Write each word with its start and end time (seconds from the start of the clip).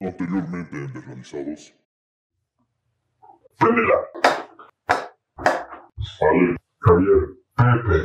Anteriormente 0.00 0.76
en 0.76 0.92
Desrealizados. 0.92 1.74
¡Préndela! 3.58 3.94
Ale, 6.20 6.56
Javier, 6.80 7.18
Pepe. 7.56 7.98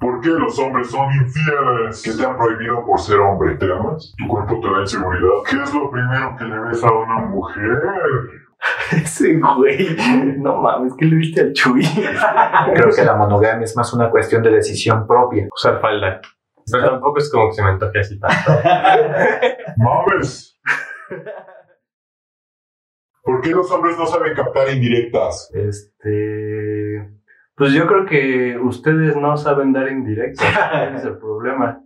¿Por 0.00 0.20
qué 0.20 0.28
los 0.30 0.58
hombres 0.58 0.90
son 0.90 1.12
infieles? 1.12 2.02
¿Qué 2.02 2.12
te 2.12 2.26
han 2.26 2.36
prohibido 2.36 2.84
por 2.86 2.98
ser 2.98 3.18
hombre? 3.18 3.56
¿Te 3.56 3.70
amas? 3.70 4.14
¿Tu 4.16 4.26
cuerpo 4.26 4.60
te 4.60 4.70
da 4.70 4.80
inseguridad? 4.80 5.42
¿Qué 5.48 5.62
es 5.62 5.74
lo 5.74 5.90
primero 5.90 6.36
que 6.38 6.44
le 6.44 6.58
ves 6.60 6.82
a 6.82 6.92
una 6.92 7.18
mujer? 7.26 7.82
Ese 8.92 9.38
güey. 9.38 9.96
No 10.38 10.62
mames, 10.62 10.94
¿qué 10.98 11.04
le 11.04 11.16
viste 11.16 11.42
al 11.42 11.52
Chuy? 11.52 11.84
Creo 12.74 12.90
que 12.94 13.04
la 13.04 13.16
monogamia 13.16 13.64
es 13.64 13.76
más 13.76 13.92
una 13.92 14.10
cuestión 14.10 14.42
de 14.42 14.50
decisión 14.50 15.06
propia. 15.06 15.46
Usar 15.54 15.80
falda. 15.80 16.20
Pero 16.70 16.90
tampoco 16.90 17.18
es 17.18 17.30
como 17.30 17.48
que 17.48 17.54
se 17.54 17.62
me 17.62 17.68
antoje 17.70 17.98
así 18.00 18.18
tanto. 18.18 18.52
¡Mames! 19.76 20.58
¿Por 23.22 23.40
qué 23.40 23.50
los 23.50 23.70
hombres 23.70 23.96
no 23.98 24.06
saben 24.06 24.34
captar 24.34 24.68
indirectas? 24.70 25.50
Este. 25.54 27.10
Pues 27.56 27.72
yo 27.72 27.86
creo 27.86 28.04
que 28.04 28.58
ustedes 28.58 29.16
no 29.16 29.36
saben 29.36 29.72
dar 29.72 29.90
indirectas. 29.90 30.44
Ese 30.88 30.96
es 30.96 31.04
el 31.04 31.18
problema. 31.18 31.80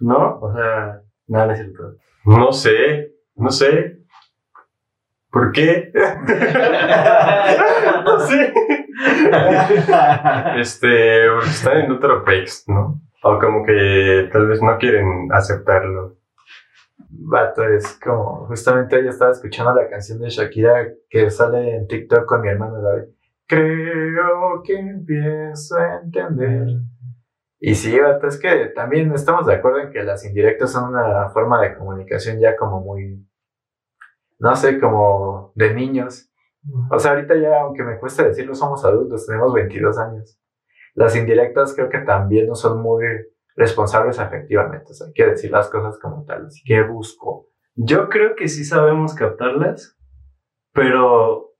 ¿No? 0.00 0.38
O 0.40 0.52
sea, 0.52 1.00
nada, 1.26 1.46
no 1.46 1.52
es 1.52 1.58
cierto. 1.58 1.96
No 2.24 2.52
sé, 2.52 3.12
no 3.34 3.50
sé. 3.50 3.98
¿Por 5.30 5.52
qué? 5.52 5.92
no 8.04 8.20
sé. 8.20 8.54
Este, 10.56 11.30
porque 11.30 11.50
están 11.50 11.78
en 11.78 11.92
otro 11.92 12.24
país, 12.24 12.64
¿no? 12.66 13.00
O 13.22 13.38
como 13.38 13.64
que 13.64 14.28
tal 14.32 14.46
vez 14.46 14.62
no 14.62 14.76
quieren 14.78 15.28
aceptarlo. 15.32 16.16
Vato, 16.98 17.64
es 17.64 17.98
como, 18.00 18.46
justamente 18.46 18.96
hoy 18.96 19.08
estaba 19.08 19.30
escuchando 19.30 19.74
la 19.74 19.88
canción 19.88 20.18
de 20.18 20.30
Shakira 20.30 20.92
que 21.08 21.30
sale 21.30 21.76
en 21.76 21.86
TikTok 21.86 22.26
con 22.26 22.40
mi 22.40 22.48
hermano 22.48 22.82
David. 22.82 23.10
Creo 23.46 24.62
que 24.64 24.78
empiezo 24.78 25.76
a 25.76 26.00
entender. 26.02 26.68
Y 27.60 27.74
sí, 27.74 27.98
vato, 27.98 28.26
es 28.26 28.38
que 28.38 28.66
también 28.66 29.12
estamos 29.12 29.46
de 29.46 29.54
acuerdo 29.54 29.80
en 29.80 29.90
que 29.90 30.02
las 30.02 30.24
indirectas 30.24 30.72
son 30.72 30.90
una 30.90 31.28
forma 31.30 31.60
de 31.60 31.76
comunicación 31.76 32.38
ya 32.38 32.56
como 32.56 32.80
muy, 32.80 33.26
no 34.38 34.54
sé, 34.54 34.78
como 34.78 35.52
de 35.54 35.74
niños. 35.74 36.30
O 36.90 36.98
sea, 36.98 37.12
ahorita 37.12 37.36
ya, 37.36 37.62
aunque 37.62 37.82
me 37.82 37.98
cueste 37.98 38.24
decirlo, 38.24 38.54
somos 38.54 38.84
adultos, 38.84 39.26
tenemos 39.26 39.52
22 39.52 39.98
años. 39.98 40.38
Las 40.94 41.16
indirectas 41.16 41.74
creo 41.74 41.88
que 41.88 41.98
también 41.98 42.46
no 42.46 42.54
son 42.54 42.80
muy 42.82 43.04
responsables 43.58 44.18
afectivamente. 44.20 44.92
O 44.92 44.94
sea, 44.94 45.08
hay 45.08 45.12
que 45.12 45.26
decir 45.26 45.50
las 45.50 45.68
cosas 45.68 45.98
como 45.98 46.24
tal. 46.24 46.46
Así 46.46 46.62
que 46.64 46.80
busco. 46.82 47.48
Yo 47.74 48.08
creo 48.08 48.34
que 48.36 48.48
sí 48.48 48.64
sabemos 48.64 49.14
captarlas, 49.14 49.98
pero 50.72 51.54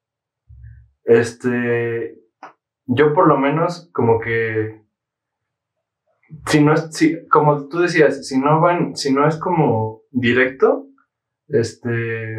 este, 1.05 2.19
yo 2.87 3.13
por 3.15 3.27
lo 3.29 3.37
menos 3.37 3.91
como 3.93 4.21
que, 4.21 4.85
si 6.47 6.63
no 6.63 6.73
es, 6.73 6.89
si, 6.93 7.27
como 7.29 7.69
tú 7.69 7.81
decías, 7.81 8.27
si 8.27 8.39
no 8.39 8.61
van, 8.61 8.95
si 8.97 9.13
no 9.13 9.27
es 9.27 9.37
como 9.37 10.03
directo, 10.11 10.87
este, 11.49 12.37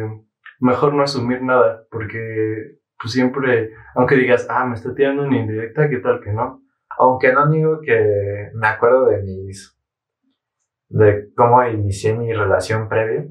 mejor 0.60 0.94
no 0.94 1.02
asumir 1.02 1.42
nada, 1.42 1.86
porque 1.90 2.78
pues 3.00 3.12
siempre, 3.12 3.72
aunque 3.94 4.14
digas, 4.14 4.46
ah, 4.50 4.66
me 4.66 4.74
está 4.74 4.94
tirando 4.94 5.22
una 5.22 5.38
indirecta, 5.38 5.88
¿qué 5.88 5.98
tal 5.98 6.20
que 6.22 6.32
no? 6.32 6.62
Aunque 7.00 7.32
no 7.32 7.48
digo 7.48 7.80
que 7.80 8.50
me 8.52 8.66
acuerdo 8.66 9.06
de 9.06 9.22
mis, 9.22 9.74
de 10.90 11.32
cómo 11.34 11.64
inicié 11.64 12.12
mi 12.14 12.30
relación 12.30 12.90
previa, 12.90 13.26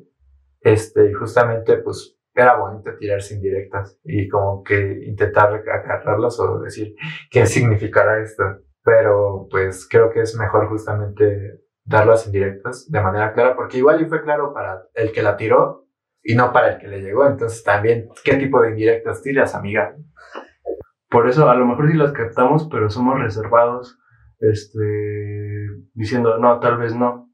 este, 0.61 1.13
justamente 1.13 1.77
pues 1.77 2.17
era 2.33 2.57
bonito 2.57 2.89
tirarse 2.97 3.35
indirectas 3.35 3.99
y 4.03 4.27
como 4.27 4.63
que 4.63 5.03
intentar 5.05 5.53
agarrarlas 5.53 6.39
o 6.39 6.59
decir 6.61 6.95
qué 7.29 7.45
significará 7.45 8.19
esto. 8.23 8.43
Pero 8.83 9.47
pues 9.51 9.87
creo 9.87 10.09
que 10.09 10.21
es 10.21 10.35
mejor 10.35 10.67
justamente 10.67 11.61
darlas 11.83 12.25
indirectas 12.25 12.89
de 12.89 13.01
manera 13.01 13.33
clara, 13.33 13.55
porque 13.55 13.77
igual 13.77 14.01
y 14.01 14.05
fue 14.05 14.23
claro 14.23 14.51
para 14.51 14.81
el 14.95 15.11
que 15.11 15.21
la 15.21 15.37
tiró 15.37 15.85
y 16.23 16.33
no 16.33 16.51
para 16.51 16.73
el 16.73 16.79
que 16.79 16.87
le 16.87 17.01
llegó. 17.01 17.27
Entonces 17.27 17.63
también, 17.63 18.09
¿qué 18.23 18.33
tipo 18.35 18.63
de 18.63 18.71
indirectas 18.71 19.21
tiras, 19.21 19.53
amiga? 19.53 19.95
Por 21.09 21.27
eso 21.27 21.49
a 21.49 21.55
lo 21.55 21.65
mejor 21.65 21.89
sí 21.89 21.97
las 21.97 22.11
captamos, 22.11 22.67
pero 22.71 22.89
somos 22.89 23.19
reservados, 23.19 23.99
este, 24.39 25.67
diciendo, 25.93 26.37
no, 26.37 26.59
tal 26.59 26.77
vez 26.77 26.95
no, 26.95 27.29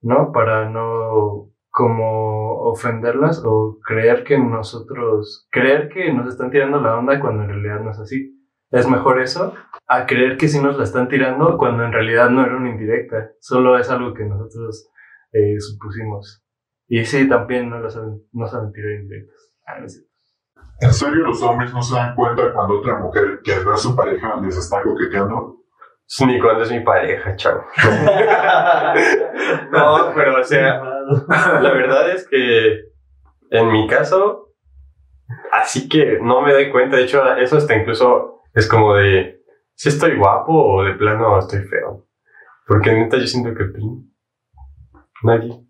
¿no? 0.00 0.32
Para 0.32 0.68
no 0.68 1.50
como 1.68 2.62
ofenderlas 2.62 3.42
o 3.44 3.78
creer 3.84 4.24
que 4.24 4.38
nosotros, 4.38 5.46
creer 5.50 5.88
que 5.88 6.12
nos 6.12 6.28
están 6.28 6.50
tirando 6.50 6.80
la 6.80 6.96
onda 6.96 7.20
cuando 7.20 7.44
en 7.44 7.50
realidad 7.50 7.80
no 7.80 7.90
es 7.90 7.98
así. 7.98 8.36
Es 8.70 8.88
mejor 8.88 9.20
eso 9.20 9.54
a 9.86 10.06
creer 10.06 10.36
que 10.36 10.48
sí 10.48 10.60
nos 10.62 10.76
la 10.78 10.84
están 10.84 11.08
tirando 11.08 11.58
cuando 11.58 11.84
en 11.84 11.92
realidad 11.92 12.30
no 12.30 12.44
era 12.44 12.56
una 12.56 12.70
indirecta, 12.70 13.32
solo 13.40 13.76
es 13.78 13.90
algo 13.90 14.14
que 14.14 14.24
nosotros 14.24 14.88
eh, 15.32 15.58
supusimos. 15.58 16.44
Y 16.86 17.04
sí, 17.04 17.28
también 17.28 17.68
no, 17.68 17.78
lo 17.78 17.90
saben, 17.90 18.22
no 18.32 18.46
saben 18.46 18.72
tirar 18.72 18.92
indirectas. 18.92 19.54
Ah. 19.66 19.78
¿En 20.80 20.94
serio 20.94 21.26
los 21.26 21.42
hombres 21.42 21.72
no 21.74 21.82
se 21.82 21.94
dan 21.94 22.14
cuenta 22.14 22.52
cuando 22.52 22.78
otra 22.78 22.98
mujer 22.98 23.40
que 23.44 23.56
no 23.64 23.74
es 23.74 23.82
su 23.82 23.94
pareja 23.94 24.40
les 24.40 24.56
está 24.56 24.82
coqueteando? 24.82 25.58
Ni 26.26 26.40
cuando 26.40 26.64
es 26.64 26.72
mi 26.72 26.80
pareja, 26.80 27.36
chavo. 27.36 27.64
no, 29.70 30.12
pero 30.14 30.40
o 30.40 30.44
sea, 30.44 30.82
la 31.60 31.72
verdad 31.72 32.10
es 32.10 32.26
que 32.28 32.80
en 33.50 33.70
mi 33.70 33.86
caso, 33.86 34.54
así 35.52 35.88
que 35.88 36.18
no 36.20 36.42
me 36.42 36.52
doy 36.52 36.70
cuenta. 36.72 36.96
De 36.96 37.04
hecho, 37.04 37.22
eso 37.36 37.58
hasta 37.58 37.76
incluso 37.76 38.40
es 38.54 38.68
como 38.68 38.94
de 38.94 39.40
si 39.74 39.88
estoy 39.88 40.16
guapo 40.16 40.52
o 40.52 40.82
de 40.82 40.94
plano 40.94 41.38
estoy 41.38 41.62
feo. 41.62 42.06
Porque 42.66 42.92
neta 42.92 43.16
yo 43.16 43.26
siento 43.26 43.54
que 43.54 43.64
nadie. 45.22 45.64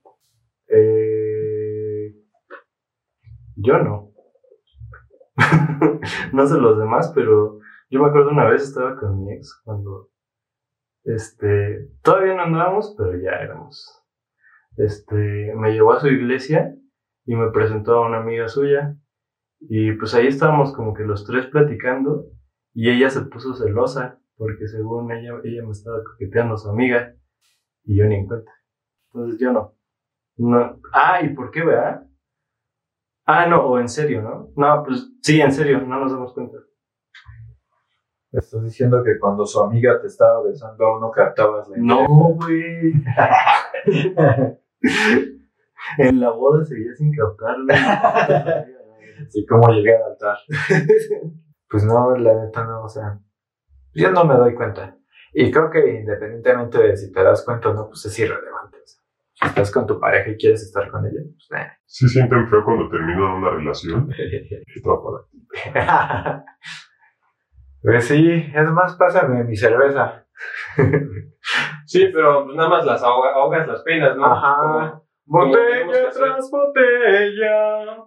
Eh, 0.69 2.15
yo 3.56 3.78
no. 3.78 4.09
no 6.33 6.47
sé 6.47 6.59
los 6.59 6.78
demás, 6.78 7.12
pero 7.15 7.59
yo 7.91 8.01
me 8.01 8.09
acuerdo 8.09 8.31
una 8.31 8.49
vez 8.49 8.62
estaba 8.62 8.97
con 8.97 9.25
mi 9.25 9.33
ex 9.33 9.61
cuando 9.65 10.11
este, 11.05 11.89
todavía 12.03 12.34
no 12.34 12.43
andábamos, 12.43 12.95
pero 12.97 13.19
ya 13.19 13.33
éramos. 13.33 14.03
Este, 14.77 15.53
me 15.56 15.73
llevó 15.73 15.93
a 15.93 16.00
su 16.00 16.09
iglesia 16.09 16.75
y 17.25 17.34
me 17.37 17.50
presentó 17.50 17.95
a 17.95 18.06
una 18.06 18.19
amiga 18.19 18.49
suya. 18.49 18.97
Y 19.61 19.93
pues 19.93 20.15
ahí 20.15 20.27
estábamos 20.27 20.73
como 20.73 20.95
que 20.95 21.05
los 21.05 21.27
tres 21.27 21.47
platicando 21.47 22.27
y 22.73 22.91
ella 22.91 23.11
se 23.11 23.23
puso 23.23 23.55
celosa 23.55 24.19
porque 24.37 24.67
según 24.69 25.12
ella, 25.12 25.33
ella 25.45 25.65
me 25.65 25.73
estaba 25.73 26.03
coqueteando 26.03 26.55
a 26.55 26.59
su 26.59 26.71
amiga 26.71 27.15
y 27.84 27.97
yo 27.97 28.06
ni 28.06 28.15
en 28.17 28.27
cuenta. 28.27 28.53
Entonces 29.12 29.39
yo 29.39 29.53
no. 29.53 29.77
no. 30.39 30.81
Ah, 30.93 31.21
¿y 31.23 31.34
por 31.34 31.50
qué, 31.50 31.62
verdad? 31.62 32.06
Ah, 33.33 33.47
no, 33.47 33.65
o 33.65 33.79
en 33.79 33.89
serio, 33.89 34.23
¿no? 34.23 34.51
No, 34.57 34.83
pues 34.85 35.09
sí, 35.23 35.41
en 35.41 35.53
serio, 35.53 35.81
no 35.83 36.01
nos 36.01 36.11
damos 36.11 36.33
cuenta. 36.33 36.59
Estás 38.33 38.65
diciendo 38.65 39.05
que 39.05 39.21
cuando 39.21 39.47
su 39.47 39.63
amiga 39.63 40.01
te 40.01 40.09
estaba 40.09 40.43
besando 40.43 40.85
aún 40.85 41.01
no 41.01 41.13
captabas 41.13 41.69
la 41.69 41.77
No, 41.79 42.07
güey. 42.09 42.93
en 45.99 46.21
la 46.21 46.31
boda 46.31 46.65
seguía 46.65 46.93
sin 46.97 47.13
captarlo. 47.15 47.73
Así 49.27 49.47
como 49.47 49.73
llegué 49.73 49.95
al 49.95 50.11
altar. 50.11 50.39
pues 51.71 51.85
no, 51.85 52.17
la 52.17 52.35
neta 52.35 52.65
no, 52.65 52.83
o 52.83 52.89
sea, 52.89 53.21
yo 53.95 54.11
no 54.11 54.25
me 54.25 54.35
doy 54.35 54.57
cuenta. 54.57 54.97
Y 55.33 55.53
creo 55.53 55.71
que 55.71 56.01
independientemente 56.01 56.79
de 56.79 56.97
si 56.97 57.12
te 57.12 57.23
das 57.23 57.45
cuenta 57.45 57.69
o 57.69 57.75
no, 57.75 57.87
pues 57.87 58.05
es 58.07 58.19
irrelevante. 58.19 58.59
Estás 59.43 59.71
con 59.71 59.87
tu 59.87 59.99
pareja 59.99 60.31
y 60.31 60.37
quieres 60.37 60.62
estar 60.62 60.91
con 60.91 61.05
ella, 61.06 61.21
pues. 61.49 61.67
¿Sí 61.87 62.09
sienten 62.09 62.49
feo 62.49 62.62
cuando 62.65 62.89
terminan 62.91 63.23
una 63.23 63.50
relación? 63.50 64.06
Para 64.85 65.26
ti. 65.31 65.47
Pues 67.82 68.09
sí, 68.09 68.44
es 68.55 68.70
más, 68.73 68.94
pásame 68.97 69.43
mi 69.44 69.56
cerveza. 69.56 70.26
Sí, 71.87 72.09
pero 72.12 72.44
pues 72.44 72.55
nada 72.56 72.69
más 72.69 72.85
las 72.85 73.03
ahoga- 73.03 73.32
ahogas 73.35 73.67
las 73.67 73.82
penas, 73.82 74.14
¿no? 74.17 74.26
Ajá. 74.26 74.56
Como 75.26 75.47
Botella 75.47 76.11
tras 76.11 76.50
botella. 76.50 78.05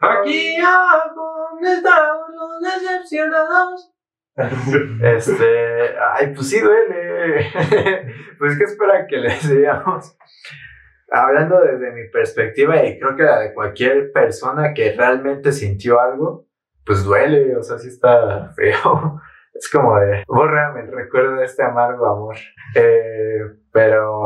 Aquí 0.00 0.56
abajo 0.58 1.58
estamos 1.62 2.28
los 2.34 2.60
decepcionados. 2.60 3.92
Este, 5.02 5.94
ay, 6.14 6.32
pues 6.34 6.48
sí 6.48 6.60
duele. 6.60 7.46
pues 8.38 8.56
qué 8.58 8.64
esperan 8.64 9.06
que 9.08 9.16
les 9.18 9.48
digamos. 9.48 10.16
Hablando 11.10 11.60
desde 11.60 11.90
mi 11.92 12.08
perspectiva 12.10 12.84
y 12.84 12.98
creo 12.98 13.16
que 13.16 13.22
la 13.22 13.40
de 13.40 13.54
cualquier 13.54 14.12
persona 14.12 14.74
que 14.74 14.94
realmente 14.96 15.52
sintió 15.52 16.00
algo, 16.00 16.46
pues 16.84 17.02
duele, 17.04 17.56
o 17.56 17.62
sea, 17.62 17.78
sí 17.78 17.88
está 17.88 18.52
feo. 18.56 19.20
Es 19.54 19.68
como 19.70 19.98
de, 19.98 20.22
bórrame 20.28 20.82
el 20.82 20.92
recuerdo 20.92 21.36
de 21.36 21.44
este 21.46 21.64
amargo 21.64 22.06
amor. 22.06 22.36
Eh, 22.74 23.40
pero, 23.72 24.24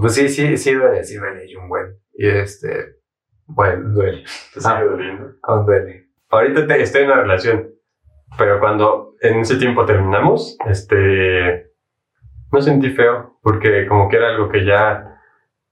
pues 0.00 0.14
sí, 0.14 0.28
sí, 0.28 0.56
sí 0.56 0.74
duele, 0.74 1.02
sí 1.04 1.16
duele 1.16 1.46
y 1.46 1.56
un 1.56 1.68
buen. 1.68 1.98
Y 2.14 2.28
este, 2.28 2.96
bueno, 3.46 3.88
duele. 3.90 4.24
Te 4.54 4.60
sigue 4.60 4.84
doliendo. 4.84 5.32
Aún 5.42 5.66
duele. 5.66 6.08
Ahorita 6.28 6.66
te- 6.66 6.82
estoy 6.82 7.02
en 7.02 7.10
una 7.10 7.22
relación, 7.22 7.70
pero 8.38 8.60
cuando 8.60 9.14
en 9.20 9.40
ese 9.40 9.56
tiempo 9.56 9.84
terminamos, 9.84 10.56
este, 10.66 11.72
no 12.52 12.60
sentí 12.60 12.90
feo, 12.90 13.38
porque 13.42 13.86
como 13.86 14.08
que 14.08 14.16
era 14.16 14.30
algo 14.30 14.48
que 14.48 14.64
ya, 14.64 15.20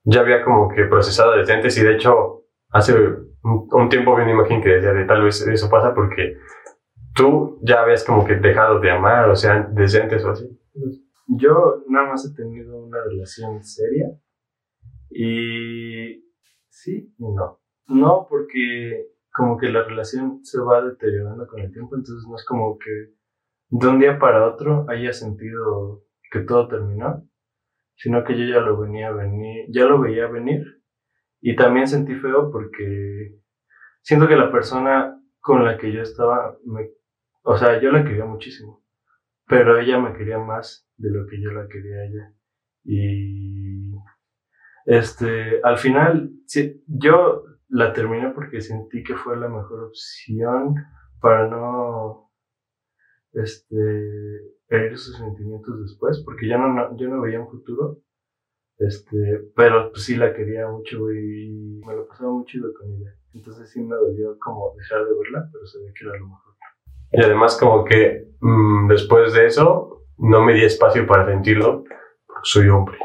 ya 0.04 0.20
había 0.20 0.42
como 0.42 0.68
que 0.68 0.84
procesado 0.84 1.36
desde 1.36 1.54
antes 1.54 1.76
y 1.78 1.82
de 1.82 1.94
hecho 1.94 2.44
hace 2.70 2.94
un, 2.94 3.68
un 3.70 3.88
tiempo 3.88 4.16
vi 4.16 4.22
una 4.22 4.32
imagen 4.32 4.62
que 4.62 4.70
decía 4.70 4.92
de 4.92 5.04
tal 5.04 5.22
vez 5.22 5.40
eso 5.46 5.68
pasa 5.68 5.94
porque 5.94 6.36
tú 7.14 7.58
ya 7.62 7.82
habías 7.82 8.04
como 8.04 8.24
que 8.24 8.36
dejado 8.36 8.80
de 8.80 8.90
amar, 8.90 9.30
o 9.30 9.36
sea, 9.36 9.68
desde 9.72 10.02
antes 10.02 10.24
o 10.24 10.30
así. 10.30 10.48
Yo 11.26 11.82
nada 11.88 12.08
más 12.08 12.26
he 12.26 12.34
tenido 12.34 12.76
una 12.76 12.98
relación 13.02 13.62
seria 13.62 14.08
y 15.10 16.24
sí 16.68 17.14
y 17.18 17.32
no. 17.32 17.60
No 17.86 18.26
porque 18.28 19.13
como 19.34 19.58
que 19.58 19.68
la 19.68 19.82
relación 19.82 20.44
se 20.44 20.60
va 20.60 20.82
deteriorando 20.82 21.46
con 21.46 21.60
el 21.60 21.72
tiempo, 21.72 21.96
entonces 21.96 22.26
no 22.28 22.36
es 22.36 22.44
como 22.44 22.78
que 22.78 23.14
de 23.68 23.88
un 23.88 23.98
día 23.98 24.18
para 24.18 24.46
otro 24.46 24.86
haya 24.88 25.12
sentido 25.12 26.04
que 26.30 26.40
todo 26.40 26.68
terminó, 26.68 27.28
sino 27.96 28.24
que 28.24 28.38
yo 28.38 28.44
ya 28.46 28.60
lo 28.60 28.78
venía 28.78 29.08
a 29.08 29.12
venir, 29.12 29.66
ya 29.70 29.84
lo 29.84 30.00
veía 30.00 30.26
venir 30.28 30.62
y 31.40 31.56
también 31.56 31.86
sentí 31.86 32.14
feo 32.14 32.50
porque 32.50 33.38
siento 34.02 34.28
que 34.28 34.36
la 34.36 34.50
persona 34.50 35.20
con 35.40 35.64
la 35.64 35.76
que 35.76 35.92
yo 35.92 36.00
estaba, 36.02 36.56
me, 36.64 36.90
o 37.42 37.56
sea, 37.56 37.80
yo 37.80 37.90
la 37.90 38.04
quería 38.04 38.24
muchísimo 38.24 38.84
pero 39.46 39.78
ella 39.78 39.98
me 39.98 40.16
quería 40.16 40.38
más 40.38 40.88
de 40.96 41.10
lo 41.10 41.26
que 41.26 41.40
yo 41.40 41.50
la 41.50 41.68
quería 41.68 41.96
a 41.96 42.04
ella. 42.04 42.32
Y 42.84 43.92
este, 44.86 45.60
al 45.62 45.78
final, 45.78 46.30
sí, 46.46 46.82
yo 46.86 47.44
la 47.68 47.92
terminé 47.92 48.30
porque 48.30 48.60
sentí 48.60 49.02
que 49.02 49.14
fue 49.16 49.36
la 49.36 49.48
mejor 49.48 49.84
opción 49.84 50.74
para 51.20 51.48
no 51.48 52.30
este, 53.32 53.76
herir 54.68 54.96
sus 54.98 55.16
sentimientos 55.16 55.80
después, 55.82 56.22
porque 56.24 56.48
yo 56.48 56.58
no, 56.58 56.72
no- 56.72 56.96
yo 56.96 57.08
no 57.08 57.20
veía 57.22 57.40
un 57.40 57.50
futuro. 57.50 57.98
Este, 58.76 59.16
pero 59.54 59.90
pues 59.92 60.04
sí 60.04 60.16
la 60.16 60.34
quería 60.34 60.66
mucho 60.68 61.10
y 61.12 61.80
me 61.86 61.94
lo 61.94 62.08
pasaba 62.08 62.32
muy 62.32 62.44
chido 62.44 62.72
con 62.74 62.90
ella. 62.90 63.14
Entonces 63.32 63.70
sí 63.70 63.80
me 63.80 63.94
dolió 63.94 64.36
como 64.40 64.74
dejar 64.76 65.04
de 65.04 65.14
verla, 65.14 65.48
pero 65.52 65.64
ve 65.86 65.92
que 65.96 66.04
era 66.06 66.18
lo 66.18 66.26
mejor. 66.26 66.54
Y 67.12 67.22
además 67.22 67.56
como 67.58 67.84
que 67.84 68.26
mm, 68.40 68.88
después 68.88 69.32
de 69.32 69.46
eso 69.46 70.02
no 70.18 70.44
me 70.44 70.54
di 70.54 70.64
espacio 70.64 71.06
para 71.06 71.26
sentirlo, 71.26 71.84
porque 72.26 72.40
soy 72.44 72.68
hombre. 72.68 72.98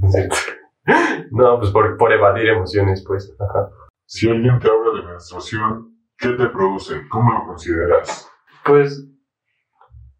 No, 1.38 1.58
pues 1.58 1.70
por, 1.70 1.96
por 1.96 2.12
evadir 2.12 2.48
emociones, 2.48 3.04
pues. 3.06 3.34
Ajá. 3.38 3.70
Si 4.06 4.28
alguien 4.28 4.58
te 4.58 4.68
habla 4.68 5.00
de 5.00 5.06
menstruación, 5.06 5.94
¿qué 6.18 6.30
te 6.30 6.46
produce? 6.48 7.06
¿Cómo 7.08 7.32
lo 7.32 7.44
consideras? 7.46 8.28
Pues, 8.64 9.08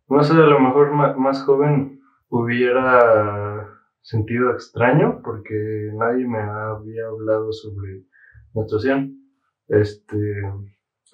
no 0.08 0.22
sé, 0.22 0.32
a 0.34 0.36
lo 0.46 0.60
mejor 0.60 0.92
ma- 0.92 1.14
más 1.16 1.42
joven 1.44 2.00
hubiera 2.28 3.68
sentido 4.00 4.52
extraño 4.52 5.20
porque 5.22 5.90
nadie 5.94 6.26
me 6.26 6.38
había 6.40 7.06
hablado 7.08 7.52
sobre 7.52 8.04
menstruación. 8.54 9.14
Este, 9.68 10.16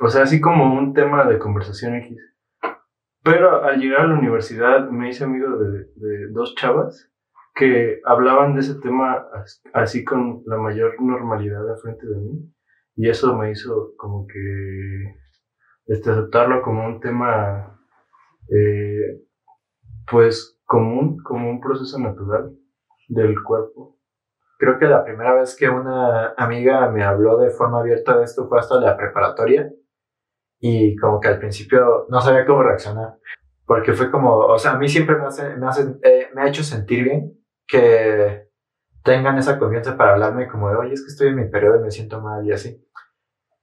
o 0.00 0.08
sea, 0.08 0.22
así 0.24 0.40
como 0.40 0.74
un 0.78 0.92
tema 0.92 1.24
de 1.24 1.38
conversación 1.38 1.94
X. 1.96 2.18
Pero 3.22 3.64
al 3.64 3.80
llegar 3.80 4.00
a 4.02 4.06
la 4.08 4.18
universidad 4.18 4.90
me 4.90 5.08
hice 5.08 5.24
amigo 5.24 5.56
de, 5.56 5.86
de 5.96 6.28
dos 6.30 6.54
chavas 6.56 7.10
que 7.54 8.00
hablaban 8.04 8.54
de 8.54 8.60
ese 8.60 8.74
tema 8.80 9.26
as- 9.34 9.62
así 9.72 10.04
con 10.04 10.42
la 10.46 10.56
mayor 10.58 11.00
normalidad 11.00 11.64
de 11.66 11.76
frente 11.76 12.06
de 12.06 12.16
mí. 12.16 12.54
Y 12.96 13.08
eso 13.08 13.36
me 13.36 13.50
hizo 13.50 13.92
como 13.96 14.26
que 14.26 15.14
este, 15.86 16.10
aceptarlo 16.10 16.62
como 16.62 16.86
un 16.86 17.00
tema, 17.00 17.80
eh, 18.50 19.20
pues, 20.10 20.58
común, 20.66 21.18
como 21.24 21.50
un 21.50 21.60
proceso 21.60 21.98
natural 21.98 22.52
del 23.08 23.34
cuerpo. 23.42 23.98
Creo 24.58 24.78
que 24.78 24.86
la 24.86 25.04
primera 25.04 25.34
vez 25.34 25.56
que 25.56 25.68
una 25.68 26.34
amiga 26.36 26.90
me 26.90 27.04
habló 27.04 27.38
de 27.38 27.50
forma 27.50 27.80
abierta 27.80 28.16
de 28.18 28.24
esto 28.24 28.48
fue 28.48 28.60
hasta 28.60 28.80
la 28.80 28.96
preparatoria 28.96 29.70
y 30.60 30.96
como 30.96 31.20
que 31.20 31.28
al 31.28 31.38
principio 31.38 32.06
no 32.08 32.20
sabía 32.20 32.46
cómo 32.46 32.62
reaccionar 32.62 33.14
porque 33.66 33.94
fue 33.94 34.10
como, 34.10 34.36
o 34.38 34.58
sea, 34.58 34.72
a 34.72 34.78
mí 34.78 34.88
siempre 34.88 35.16
me, 35.16 35.26
hace, 35.26 35.56
me, 35.56 35.66
hace, 35.66 35.96
eh, 36.04 36.28
me 36.34 36.42
ha 36.42 36.48
hecho 36.48 36.62
sentir 36.62 37.04
bien 37.04 37.38
que 37.66 38.48
tengan 39.02 39.38
esa 39.38 39.58
confianza 39.58 39.96
para 39.96 40.12
hablarme 40.12 40.48
como 40.48 40.70
de, 40.70 40.76
oye, 40.76 40.92
es 40.94 41.02
que 41.02 41.08
estoy 41.08 41.28
en 41.28 41.36
mi 41.36 41.48
periodo 41.48 41.80
y 41.80 41.82
me 41.82 41.90
siento 41.90 42.20
mal 42.20 42.46
y 42.46 42.52
así. 42.52 42.82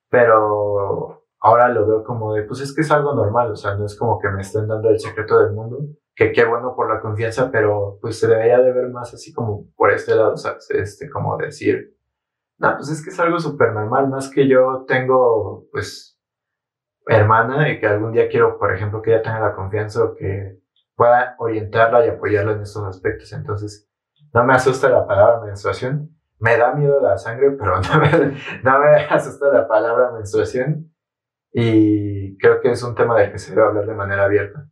Pero 0.09 1.23
ahora 1.39 1.69
lo 1.69 1.87
veo 1.87 2.03
como 2.03 2.33
de, 2.33 2.43
pues 2.43 2.61
es 2.61 2.75
que 2.75 2.81
es 2.81 2.91
algo 2.91 3.13
normal, 3.15 3.51
o 3.51 3.55
sea, 3.55 3.75
no 3.75 3.85
es 3.85 3.97
como 3.97 4.19
que 4.19 4.29
me 4.29 4.41
estén 4.41 4.67
dando 4.67 4.89
el 4.89 4.99
secreto 4.99 5.39
del 5.39 5.53
mundo, 5.53 5.79
que 6.15 6.31
qué 6.31 6.45
bueno 6.45 6.75
por 6.75 6.93
la 6.93 7.01
confianza, 7.01 7.49
pero 7.51 7.97
pues 8.01 8.19
se 8.19 8.27
debería 8.27 8.59
de 8.59 8.71
ver 8.71 8.89
más 8.89 9.13
así 9.13 9.33
como 9.33 9.71
por 9.75 9.91
este 9.91 10.15
lado, 10.15 10.33
o 10.33 10.37
sea, 10.37 10.57
este, 10.69 11.09
como 11.09 11.37
decir, 11.37 11.97
no, 12.59 12.75
pues 12.77 12.89
es 12.89 13.03
que 13.03 13.09
es 13.09 13.19
algo 13.19 13.39
súper 13.39 13.73
normal, 13.73 14.09
más 14.09 14.29
que 14.29 14.47
yo 14.47 14.85
tengo, 14.87 15.65
pues, 15.71 16.19
hermana 17.07 17.69
y 17.69 17.79
que 17.79 17.87
algún 17.87 18.11
día 18.11 18.29
quiero, 18.29 18.59
por 18.59 18.73
ejemplo, 18.73 19.01
que 19.01 19.11
ella 19.11 19.23
tenga 19.23 19.39
la 19.39 19.55
confianza 19.55 20.03
o 20.03 20.15
que 20.15 20.59
pueda 20.95 21.35
orientarla 21.39 22.05
y 22.05 22.09
apoyarla 22.09 22.53
en 22.53 22.61
estos 22.61 22.83
aspectos. 22.85 23.33
Entonces, 23.33 23.90
no 24.33 24.43
me 24.43 24.53
asusta 24.53 24.89
la 24.89 25.05
palabra 25.05 25.41
menstruación. 25.45 26.09
Me 26.39 26.57
da 26.57 26.73
miedo 26.73 26.99
la 27.01 27.17
sangre, 27.17 27.51
pero 27.59 27.79
no 27.81 27.99
me, 27.99 28.37
no 28.63 28.79
me 28.79 28.95
asusta 29.09 29.47
la 29.51 29.67
palabra 29.67 30.11
menstruación. 30.11 30.91
Y 31.53 32.37
creo 32.37 32.61
que 32.61 32.71
es 32.71 32.83
un 32.83 32.95
tema 32.95 33.19
del 33.19 33.31
que 33.31 33.39
se 33.39 33.53
debe 33.53 33.67
hablar 33.67 33.85
de 33.85 33.93
manera 33.93 34.25
abierta. 34.25 34.67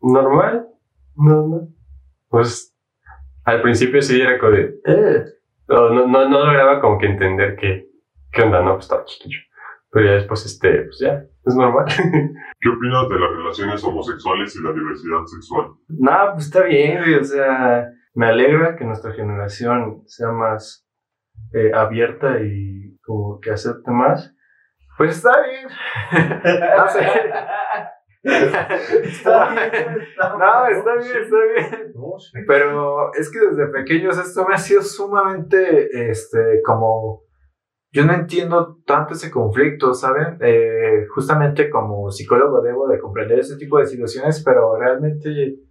normal, 0.00 0.68
normal. 1.14 1.68
Pues 2.28 2.76
al 3.44 3.62
principio 3.62 4.02
sí 4.02 4.20
era 4.20 4.38
como 4.38 4.52
de, 4.52 4.80
eh, 4.84 5.24
no, 5.68 5.90
no, 5.90 6.06
no, 6.06 6.28
no 6.28 6.44
lograba 6.44 6.80
como 6.80 6.98
que 6.98 7.06
entender 7.06 7.56
que, 7.56 7.88
qué 8.32 8.42
onda, 8.42 8.60
no, 8.60 8.72
pues 8.74 8.86
estaba 8.86 9.04
chiquillo. 9.04 9.38
Pero 9.90 10.06
ya 10.06 10.12
después, 10.14 10.44
este, 10.44 10.82
pues 10.82 10.98
ya, 10.98 11.24
es 11.44 11.54
normal. 11.54 11.86
¿Qué 12.60 12.68
opinas 12.68 13.08
de 13.08 13.18
las 13.18 13.30
relaciones 13.30 13.84
homosexuales 13.84 14.56
y 14.56 14.62
la 14.62 14.72
diversidad 14.72 15.24
sexual? 15.26 15.68
No, 15.88 16.32
pues 16.34 16.46
está 16.46 16.64
bien, 16.64 16.98
güey, 16.98 17.14
o 17.14 17.24
sea, 17.24 17.88
me 18.16 18.28
alegra 18.28 18.76
que 18.76 18.84
nuestra 18.86 19.12
generación 19.12 20.02
sea 20.06 20.32
más 20.32 20.88
eh, 21.52 21.70
abierta 21.74 22.40
y 22.40 22.96
como 23.02 23.38
que 23.40 23.50
acepte 23.50 23.90
más. 23.90 24.34
Pues 24.96 25.18
está 25.18 25.32
bien. 25.42 25.68
no 26.78 26.88
sé. 26.88 27.00
no, 29.24 30.66
está 30.66 30.94
bien, 30.96 31.16
está 31.22 31.36
bien. 31.54 31.92
Pero 32.46 33.12
es 33.12 33.30
que 33.30 33.38
desde 33.50 33.66
pequeños 33.66 34.18
esto 34.18 34.48
me 34.48 34.54
ha 34.54 34.58
sido 34.58 34.80
sumamente, 34.80 36.10
este, 36.10 36.62
como, 36.64 37.22
yo 37.92 38.06
no 38.06 38.14
entiendo 38.14 38.78
tanto 38.86 39.12
ese 39.12 39.30
conflicto, 39.30 39.92
¿saben? 39.92 40.38
Eh, 40.40 41.06
justamente 41.14 41.68
como 41.68 42.10
psicólogo 42.10 42.62
debo 42.62 42.88
de 42.88 42.98
comprender 42.98 43.40
ese 43.40 43.58
tipo 43.58 43.78
de 43.78 43.84
situaciones, 43.84 44.42
pero 44.42 44.74
realmente 44.78 45.65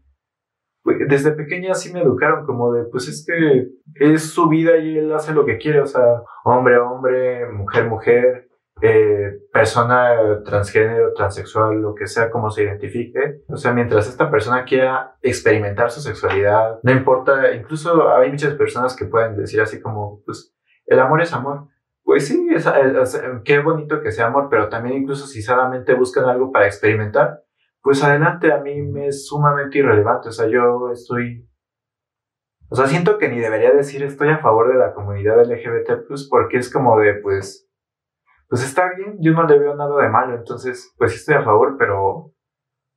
desde 1.08 1.32
pequeña 1.32 1.74
sí 1.74 1.92
me 1.92 2.02
educaron 2.02 2.46
como 2.46 2.72
de, 2.74 2.86
pues 2.86 3.08
es 3.08 3.26
que 3.28 3.70
es 3.96 4.30
su 4.32 4.48
vida 4.50 4.78
y 4.78 4.98
él 5.00 5.12
hace 5.14 5.34
lo 5.34 5.46
que 5.46 5.58
quiere, 5.58 5.82
o 5.82 5.86
sea, 5.86 6.22
hombre, 6.44 6.78
hombre, 6.78 7.48
mujer, 7.52 7.86
mujer, 7.88 8.48
eh, 8.82 9.40
persona 9.54 10.44
transgénero, 10.44 11.14
transexual, 11.14 11.82
lo 11.82 11.96
que 11.96 12.08
sea, 12.08 12.30
como 12.30 12.50
se 12.52 12.64
identifique. 12.64 13.42
O 13.48 13.58
sea, 13.58 13.72
mientras 13.74 14.08
esta 14.08 14.30
persona 14.30 14.66
quiera 14.66 15.16
experimentar 15.22 15.90
su 15.92 16.02
sexualidad, 16.02 16.80
no 16.84 16.92
importa, 16.92 17.54
incluso 17.56 18.14
hay 18.14 18.30
muchas 18.32 18.54
personas 18.56 18.96
que 18.96 19.06
pueden 19.06 19.38
decir 19.38 19.62
así 19.62 19.82
como, 19.82 20.22
pues, 20.26 20.54
el 20.86 21.00
amor 21.00 21.22
es 21.22 21.34
amor. 21.34 21.68
Pues 22.04 22.28
sí, 22.28 22.48
es- 22.54 22.68
es- 22.68 23.22
qué 23.46 23.60
bonito 23.60 24.02
que 24.02 24.12
sea 24.12 24.28
amor, 24.28 24.48
pero 24.52 24.70
también 24.70 24.98
incluso 24.98 25.26
si 25.26 25.42
solamente 25.42 25.96
buscan 25.96 26.26
algo 26.26 26.52
para 26.52 26.68
experimentar, 26.68 27.40
pues 27.86 28.04
adelante, 28.04 28.52
a 28.52 28.58
mí 28.58 28.82
me 28.82 29.08
es 29.10 29.28
sumamente 29.28 29.78
irrelevante. 29.78 30.30
O 30.30 30.32
sea, 30.32 30.48
yo 30.48 30.90
estoy 30.92 31.48
o 32.70 32.76
sea, 32.76 32.88
siento 32.88 33.18
que 33.18 33.30
ni 33.30 33.40
debería 33.40 33.72
decir 33.72 34.02
estoy 34.04 34.30
a 34.30 34.40
favor 34.40 34.72
de 34.72 34.80
la 34.80 34.94
comunidad 34.94 35.40
LGBT, 35.46 36.08
porque 36.30 36.58
es 36.58 36.74
como 36.74 37.00
de, 37.00 37.14
pues, 37.22 37.70
pues 38.50 38.64
está 38.64 38.90
bien, 38.98 39.18
yo 39.20 39.34
no 39.34 39.44
le 39.44 39.60
veo 39.60 39.76
nada 39.76 40.02
de 40.02 40.10
malo, 40.10 40.36
entonces, 40.36 40.94
pues 40.98 41.12
sí 41.12 41.18
estoy 41.18 41.36
a 41.36 41.44
favor, 41.44 41.76
pero 41.78 42.34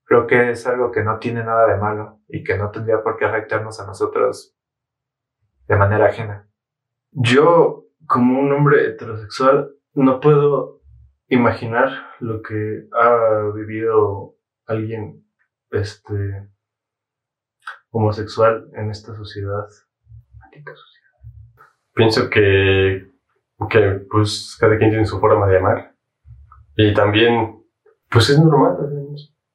creo 0.04 0.26
que 0.26 0.50
es 0.50 0.66
algo 0.66 0.90
que 0.90 1.04
no 1.04 1.18
tiene 1.18 1.44
nada 1.44 1.66
de 1.66 1.78
malo 1.78 2.20
y 2.28 2.42
que 2.44 2.56
no 2.56 2.70
tendría 2.70 3.02
por 3.02 3.18
qué 3.18 3.26
afectarnos 3.26 3.78
a 3.78 3.86
nosotros 3.86 4.56
de 5.66 5.76
manera 5.76 6.06
ajena. 6.06 6.48
Yo, 7.10 7.84
como 8.06 8.40
un 8.40 8.50
hombre 8.52 8.86
heterosexual, 8.86 9.74
no 9.92 10.18
puedo 10.20 10.80
imaginar 11.28 11.90
lo 12.20 12.40
que 12.40 12.88
ha 12.92 13.52
vivido 13.54 14.37
alguien 14.68 15.26
este, 15.70 16.48
homosexual 17.90 18.70
en 18.74 18.90
esta 18.90 19.14
sociedad. 19.16 19.66
Maldita 20.38 20.72
sociedad. 20.74 21.68
Pienso 21.94 22.30
que 22.30 23.08
que 23.66 24.06
pues 24.08 24.56
cada 24.60 24.78
quien 24.78 24.90
tiene 24.90 25.04
su 25.04 25.18
forma 25.18 25.46
de 25.48 25.58
amar. 25.58 25.94
Y 26.76 26.94
también, 26.94 27.60
pues 28.08 28.30
es 28.30 28.38
normal. 28.38 28.76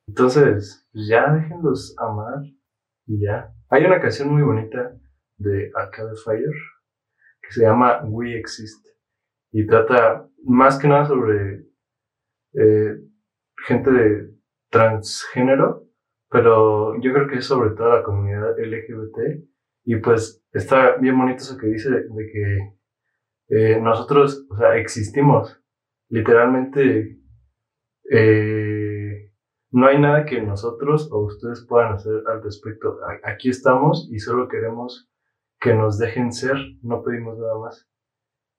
Entonces, 0.08 0.88
pues 0.92 1.08
ya 1.08 1.32
déjenlos 1.32 1.96
amar 1.98 2.44
y 3.06 3.22
ya. 3.22 3.54
Hay 3.70 3.86
una 3.86 4.02
canción 4.02 4.30
muy 4.30 4.42
bonita 4.42 4.94
de 5.38 5.72
Arcade 5.74 6.16
Fire 6.24 6.54
que 7.42 7.52
se 7.52 7.62
llama 7.62 8.02
We 8.04 8.38
Exist 8.38 8.86
y 9.52 9.66
trata 9.66 10.28
más 10.44 10.78
que 10.78 10.88
nada 10.88 11.06
sobre 11.06 11.66
eh, 12.54 12.98
gente 13.66 13.92
de 13.92 14.34
transgénero, 14.74 15.88
pero 16.32 17.00
yo 17.00 17.14
creo 17.14 17.28
que 17.28 17.38
es 17.38 17.46
sobre 17.46 17.76
todo 17.76 17.90
la 17.90 18.04
comunidad 18.04 18.58
LGBT 18.58 19.46
y 19.86 19.98
pues 19.98 20.44
está 20.52 20.98
bien 20.98 21.18
bonito 21.18 21.44
eso 21.44 21.58
que 21.58 21.68
dice 21.68 21.92
de, 21.92 22.32
que 22.32 22.74
eh, 23.50 23.80
nosotros, 23.80 24.48
o 24.50 24.58
sea, 24.58 24.76
existimos. 24.78 25.62
Literalmente, 26.10 27.20
eh, 28.10 29.32
no 29.72 29.88
hay 29.88 30.00
nada 30.00 30.26
que 30.26 30.42
nosotros 30.42 31.08
o 31.12 31.20
ustedes 31.26 31.66
puedan 31.70 31.94
hacer 31.94 32.24
al 32.28 32.42
respecto. 32.42 32.98
Aquí 33.24 33.50
estamos 33.50 34.10
y 34.12 34.18
solo 34.18 34.48
queremos 34.48 35.08
que 35.60 35.76
nos 35.76 36.00
dejen 36.00 36.32
ser, 36.32 36.58
no 36.82 37.04
pedimos 37.04 37.38
nada 37.38 37.60
más. 37.60 37.88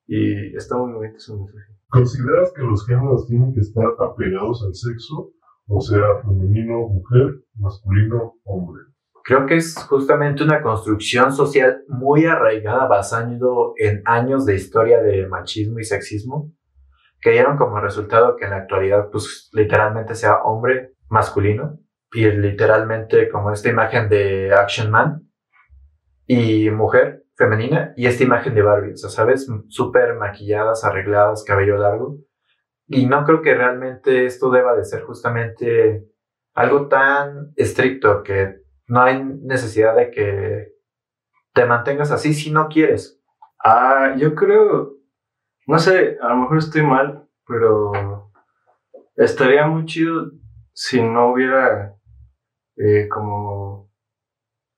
Y 0.07 0.55
está 0.57 0.77
muy 0.77 0.93
bonito 0.93 1.19
su 1.19 1.37
mensaje. 1.37 1.75
¿Consideras 1.89 2.53
que 2.55 2.63
los 2.63 2.87
géneros 2.87 3.27
tienen 3.27 3.53
que 3.53 3.61
estar 3.61 3.85
apegados 3.99 4.63
al 4.65 4.75
sexo? 4.75 5.33
O 5.67 5.81
sea, 5.81 6.21
femenino, 6.23 6.89
mujer, 6.89 7.43
masculino, 7.55 8.35
hombre. 8.45 8.83
Creo 9.23 9.47
que 9.47 9.57
es 9.57 9.75
justamente 9.89 10.45
una 10.45 10.61
construcción 10.61 11.33
social 11.33 11.83
muy 11.89 12.27
arraigada 12.27 12.87
basando 12.87 13.73
en 13.79 14.03
años 14.05 14.45
de 14.45 14.55
historia 14.55 15.01
de 15.01 15.27
machismo 15.27 15.79
y 15.79 15.85
sexismo 15.85 16.53
que 17.25 17.31
dieron 17.31 17.57
como 17.57 17.81
resultado 17.81 18.37
que 18.37 18.45
en 18.45 18.51
la 18.51 18.59
actualidad 18.59 19.09
pues 19.11 19.49
literalmente 19.55 20.15
sea 20.15 20.43
hombre 20.43 20.93
masculino 21.09 21.79
y 22.13 22.27
literalmente 22.27 23.31
como 23.31 23.51
esta 23.51 23.71
imagen 23.71 24.11
de 24.11 24.53
Action 24.53 24.91
Man 24.91 25.23
y 26.27 26.71
mujer 26.71 27.25
femenina 27.35 27.95
y 27.97 28.07
esta 28.07 28.25
imagen 28.25 28.55
de 28.55 28.63
Barbie, 28.63 28.93
o 28.93 28.97
sea, 28.97 29.09
¿sabes? 29.11 29.51
Súper 29.69 30.17
maquilladas, 30.17 30.85
arregladas, 30.85 31.45
cabello 31.45 31.79
largo. 31.79 32.19
Y 32.89 33.07
no 33.07 33.25
creo 33.25 33.43
que 33.43 33.55
realmente 33.55 34.27
esto 34.27 34.51
deba 34.51 34.77
de 34.77 34.85
ser 34.85 35.03
justamente 35.03 36.07
algo 36.55 36.89
tan 36.89 37.53
estricto 37.57 38.23
que 38.23 38.57
no 38.89 39.01
hay 39.03 39.23
necesidad 39.25 39.97
de 39.97 40.11
que 40.11 40.73
te 41.55 41.67
mantengas 41.67 42.11
así 42.11 42.35
si 42.35 42.51
no 42.53 42.69
quieres. 42.69 43.21
Ah, 43.65 44.15
yo 44.19 44.35
creo, 44.35 44.95
no 45.67 45.79
sé, 45.79 46.19
a 46.23 46.29
lo 46.31 46.37
mejor 46.37 46.59
estoy 46.59 46.83
mal, 46.83 47.29
pero 47.47 48.31
estaría 49.17 49.67
muy 49.67 49.87
chido 49.87 50.33
si 50.73 51.03
no 51.03 51.33
hubiera 51.33 51.95
eh, 52.77 53.09
como 53.09 53.91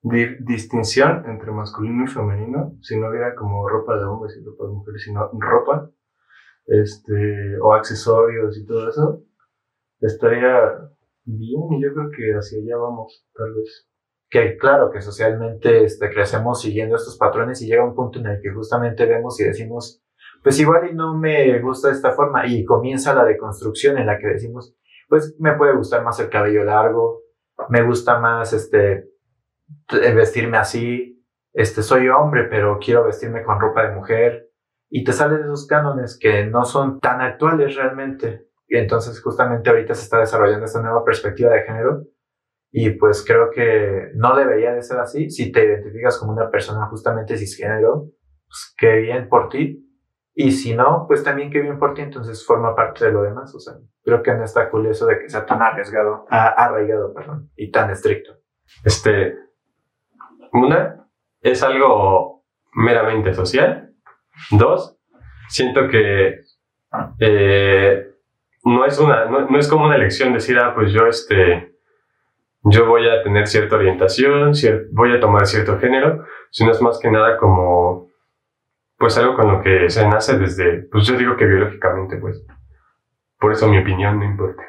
di- 0.02 0.36
distinción 0.40 1.24
entre 1.28 1.52
masculino 1.52 2.04
y 2.04 2.08
femenino, 2.08 2.74
si 2.82 2.98
no 2.98 3.10
hubiera 3.10 3.34
como 3.34 3.68
ropa 3.68 3.98
de 3.98 4.04
hombres 4.04 4.36
y 4.40 4.44
ropa 4.44 4.64
de 4.66 4.70
mujeres, 4.72 5.02
sino 5.04 5.30
ropa, 5.38 5.90
este, 6.66 7.58
o 7.60 7.72
accesorios 7.72 8.58
y 8.58 8.66
todo 8.66 8.88
eso, 8.88 9.22
estaría 10.00 10.90
bien 11.24 11.72
y 11.72 11.82
yo 11.82 11.92
creo 11.94 12.10
que 12.10 12.32
hacia 12.32 12.58
allá 12.58 12.76
vamos, 12.76 13.26
tal 13.34 13.54
vez. 13.54 13.88
Que 14.28 14.56
claro 14.56 14.90
que 14.90 15.00
socialmente 15.00 15.84
este, 15.84 16.10
crecemos 16.10 16.60
siguiendo 16.60 16.96
estos 16.96 17.16
patrones 17.16 17.62
y 17.62 17.66
llega 17.66 17.84
un 17.84 17.94
punto 17.94 18.18
en 18.18 18.26
el 18.26 18.40
que 18.40 18.50
justamente 18.50 19.06
vemos 19.06 19.40
y 19.40 19.44
decimos, 19.44 20.02
pues 20.42 20.58
igual 20.58 20.90
y 20.90 20.94
no 20.94 21.16
me 21.16 21.60
gusta 21.60 21.90
esta 21.90 22.12
forma 22.12 22.46
y 22.46 22.64
comienza 22.64 23.14
la 23.14 23.24
deconstrucción 23.24 23.98
en 23.98 24.06
la 24.06 24.18
que 24.18 24.26
decimos, 24.28 24.74
pues 25.08 25.36
me 25.38 25.54
puede 25.54 25.76
gustar 25.76 26.02
más 26.02 26.18
el 26.18 26.28
cabello 26.28 26.64
largo, 26.64 27.22
me 27.68 27.82
gusta 27.82 28.18
más 28.18 28.52
este 28.52 29.08
vestirme 29.90 30.58
así, 30.58 31.24
este 31.52 31.82
soy 31.82 32.08
hombre 32.08 32.44
pero 32.50 32.78
quiero 32.78 33.04
vestirme 33.04 33.42
con 33.42 33.60
ropa 33.60 33.88
de 33.88 33.94
mujer 33.94 34.45
y 34.88 35.04
te 35.04 35.12
salen 35.12 35.40
esos 35.40 35.66
cánones 35.66 36.18
que 36.18 36.46
no 36.46 36.64
son 36.64 37.00
tan 37.00 37.20
actuales 37.20 37.74
realmente. 37.76 38.46
Y 38.68 38.76
entonces 38.76 39.22
justamente 39.22 39.70
ahorita 39.70 39.94
se 39.94 40.04
está 40.04 40.18
desarrollando 40.18 40.64
esta 40.64 40.82
nueva 40.82 41.04
perspectiva 41.04 41.52
de 41.52 41.62
género 41.62 42.04
y 42.70 42.90
pues 42.90 43.24
creo 43.26 43.50
que 43.50 44.10
no 44.14 44.36
debería 44.36 44.72
de 44.72 44.82
ser 44.82 44.98
así. 44.98 45.30
Si 45.30 45.50
te 45.50 45.64
identificas 45.64 46.18
como 46.18 46.32
una 46.32 46.50
persona 46.50 46.86
justamente 46.86 47.36
cisgénero, 47.36 48.10
pues 48.46 48.74
qué 48.78 48.96
bien 48.96 49.28
por 49.28 49.48
ti. 49.48 49.82
Y 50.34 50.52
si 50.52 50.76
no, 50.76 51.06
pues 51.08 51.24
también 51.24 51.50
qué 51.50 51.62
bien 51.62 51.78
por 51.78 51.94
ti, 51.94 52.02
entonces 52.02 52.44
forma 52.44 52.74
parte 52.74 53.06
de 53.06 53.12
lo 53.12 53.22
demás. 53.22 53.54
O 53.54 53.60
sea, 53.60 53.74
creo 54.02 54.22
que 54.22 54.34
no 54.34 54.44
está 54.44 54.68
cool 54.68 54.86
eso 54.86 55.06
de 55.06 55.18
que 55.18 55.30
sea 55.30 55.46
tan 55.46 55.62
arriesgado, 55.62 56.26
arraigado, 56.28 57.14
perdón, 57.14 57.50
y 57.56 57.70
tan 57.70 57.90
estricto. 57.90 58.32
Este, 58.84 59.34
una, 60.52 61.08
es 61.40 61.62
algo 61.62 62.44
meramente 62.74 63.32
social. 63.32 63.85
Dos, 64.50 64.96
siento 65.48 65.88
que 65.88 66.40
eh, 67.20 68.06
no, 68.64 68.84
es 68.84 68.98
una, 68.98 69.24
no, 69.26 69.48
no 69.48 69.58
es 69.58 69.68
como 69.68 69.84
una 69.86 69.96
elección 69.96 70.32
decir, 70.32 70.58
ah, 70.58 70.74
pues 70.74 70.92
yo, 70.92 71.06
este, 71.06 71.74
yo 72.62 72.86
voy 72.86 73.08
a 73.08 73.22
tener 73.22 73.46
cierta 73.46 73.76
orientación, 73.76 74.52
cier- 74.54 74.86
voy 74.92 75.14
a 75.14 75.20
tomar 75.20 75.46
cierto 75.46 75.78
género, 75.78 76.24
sino 76.50 76.72
es 76.72 76.80
más 76.82 76.98
que 76.98 77.10
nada 77.10 77.36
como, 77.38 78.08
pues 78.98 79.16
algo 79.18 79.34
con 79.36 79.52
lo 79.52 79.62
que 79.62 79.88
se 79.90 80.06
nace 80.08 80.38
desde, 80.38 80.82
pues 80.90 81.06
yo 81.06 81.16
digo 81.16 81.36
que 81.36 81.46
biológicamente, 81.46 82.16
pues. 82.16 82.44
Por 83.38 83.52
eso 83.52 83.68
mi 83.68 83.78
opinión 83.78 84.18
no 84.18 84.24
importa. 84.24 84.62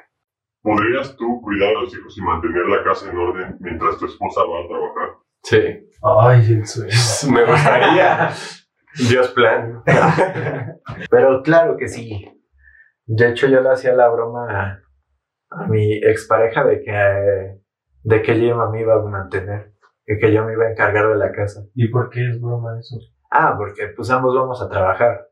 ¿Podrías 0.62 1.16
tú 1.16 1.40
cuidar 1.42 1.70
a 1.70 1.82
los 1.82 1.98
hijos 1.98 2.18
y 2.18 2.22
mantener 2.22 2.66
la 2.66 2.84
casa 2.84 3.10
en 3.10 3.18
orden 3.18 3.56
mientras 3.62 3.98
tu 3.98 4.06
esposa 4.06 4.42
va 4.42 4.60
a 4.60 4.68
trabajar? 4.68 5.10
Sí, 5.44 5.90
Ay, 6.04 6.54
el 6.54 6.66
sueño. 6.68 6.92
me 7.34 7.46
gustaría. 7.46 8.30
Dios 9.10 9.30
plan. 9.30 9.84
Pero 11.10 11.42
claro 11.44 11.78
que 11.78 11.88
sí. 11.88 12.26
De 13.06 13.30
hecho, 13.30 13.48
yo 13.48 13.62
le 13.62 13.70
hacía 13.70 13.94
la 13.94 14.10
broma 14.10 14.48
a, 14.50 14.82
a 15.50 15.68
mi 15.68 15.98
expareja 15.98 16.64
de 16.66 16.82
que, 16.82 17.62
de 18.04 18.22
que 18.22 18.32
ella 18.34 18.56
me 18.72 18.82
iba 18.82 18.96
a 18.96 19.04
mantener 19.04 19.74
y 20.06 20.18
que 20.18 20.32
yo 20.32 20.46
me 20.46 20.54
iba 20.54 20.66
a 20.66 20.72
encargar 20.72 21.10
de 21.10 21.16
la 21.18 21.32
casa. 21.32 21.62
¿Y 21.76 21.90
por 21.90 22.10
qué 22.10 22.30
es 22.30 22.42
broma 22.42 22.80
eso? 22.80 22.98
Ah, 23.30 23.56
porque 23.58 23.88
pues 23.96 24.10
ambos 24.10 24.34
vamos 24.34 24.62
a 24.62 24.70
trabajar. 24.70 25.28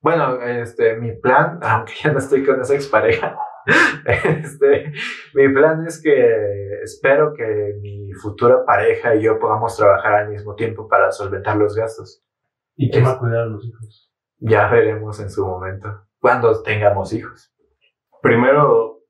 Bueno, 0.00 0.40
este, 0.42 0.96
mi 0.96 1.12
plan, 1.12 1.58
aunque 1.62 1.94
ya 2.02 2.12
no 2.12 2.18
estoy 2.18 2.44
con 2.44 2.60
esa 2.60 2.74
expareja, 2.74 3.38
este, 4.06 4.92
mi 5.34 5.48
plan 5.52 5.86
es 5.86 6.00
que 6.00 6.80
espero 6.82 7.32
que 7.34 7.74
mi 7.80 8.12
futura 8.12 8.64
pareja 8.64 9.14
y 9.14 9.22
yo 9.22 9.38
podamos 9.38 9.76
trabajar 9.76 10.14
al 10.14 10.28
mismo 10.30 10.54
tiempo 10.54 10.88
para 10.88 11.10
solventar 11.10 11.56
los 11.56 11.74
gastos. 11.74 12.22
¿Y 12.80 12.90
quién 12.92 13.04
va 13.04 13.10
a 13.14 13.18
cuidar 13.18 13.40
a 13.40 13.46
los 13.46 13.66
hijos? 13.66 14.12
Ya 14.38 14.70
veremos 14.70 15.18
en 15.18 15.30
su 15.30 15.44
momento, 15.44 16.06
cuando 16.20 16.62
tengamos 16.62 17.12
hijos. 17.12 17.52
Primero, 18.22 19.00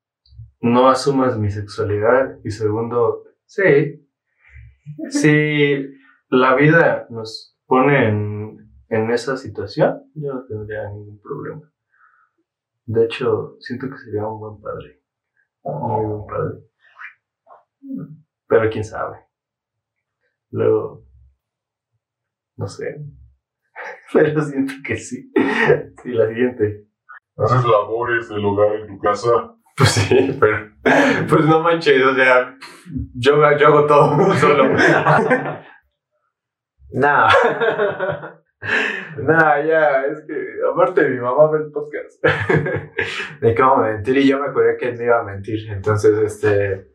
no 0.61 0.89
asumas 0.89 1.39
mi 1.39 1.51
sexualidad. 1.51 2.39
Y 2.43 2.51
segundo, 2.51 3.25
sí. 3.45 4.09
Si 5.11 5.87
la 6.31 6.55
vida 6.55 7.07
nos 7.11 7.59
pone 7.67 8.09
en, 8.09 8.73
en 8.89 9.11
esa 9.11 9.37
situación, 9.37 10.11
yo 10.15 10.33
no 10.33 10.47
tendría 10.47 10.89
ningún 10.89 11.21
problema. 11.21 11.71
De 12.87 13.05
hecho, 13.05 13.57
siento 13.61 13.91
que 13.91 13.99
sería 13.99 14.27
un 14.27 14.41
buen 14.41 14.63
padre. 14.63 15.03
Muy 15.63 16.07
buen 16.07 16.27
padre. 16.27 16.59
Pero 18.47 18.71
quién 18.71 18.85
sabe. 18.85 19.19
Luego, 20.53 21.05
no 22.57 22.67
sé. 22.67 23.05
Pero 24.13 24.43
siento 24.43 24.75
que 24.85 24.97
sí. 24.97 25.31
Sí, 26.03 26.11
la 26.11 26.29
siguiente. 26.29 26.85
¿Haces 27.37 27.65
labores 27.65 28.29
del 28.29 28.45
hogar 28.45 28.75
en 28.77 28.87
tu 28.89 28.99
casa? 28.99 29.55
Pues 29.77 29.91
sí, 29.91 30.37
pero. 30.41 30.73
Pues 31.29 31.45
no 31.47 31.61
manches, 31.61 32.03
o 32.05 32.15
sea. 32.15 32.57
Yo, 33.15 33.37
yo 33.57 33.67
hago 33.69 33.87
todo 33.87 34.35
solo. 34.35 34.65
No. 36.91 37.29
no, 39.19 39.39
ya, 39.63 40.07
es 40.07 40.25
que 40.27 40.35
aparte 40.73 41.07
mi 41.07 41.21
mamá 41.21 41.51
ve 41.51 41.59
el 41.59 41.71
podcast. 41.71 42.25
de 43.43 43.55
cómo 43.55 43.83
mentir 43.83 44.17
y 44.17 44.27
yo 44.27 44.39
me 44.41 44.51
juré 44.53 44.79
que 44.79 44.89
él 44.89 44.97
me 44.97 45.05
iba 45.05 45.21
a 45.21 45.25
mentir. 45.25 45.71
Entonces, 45.71 46.17
este. 46.19 46.87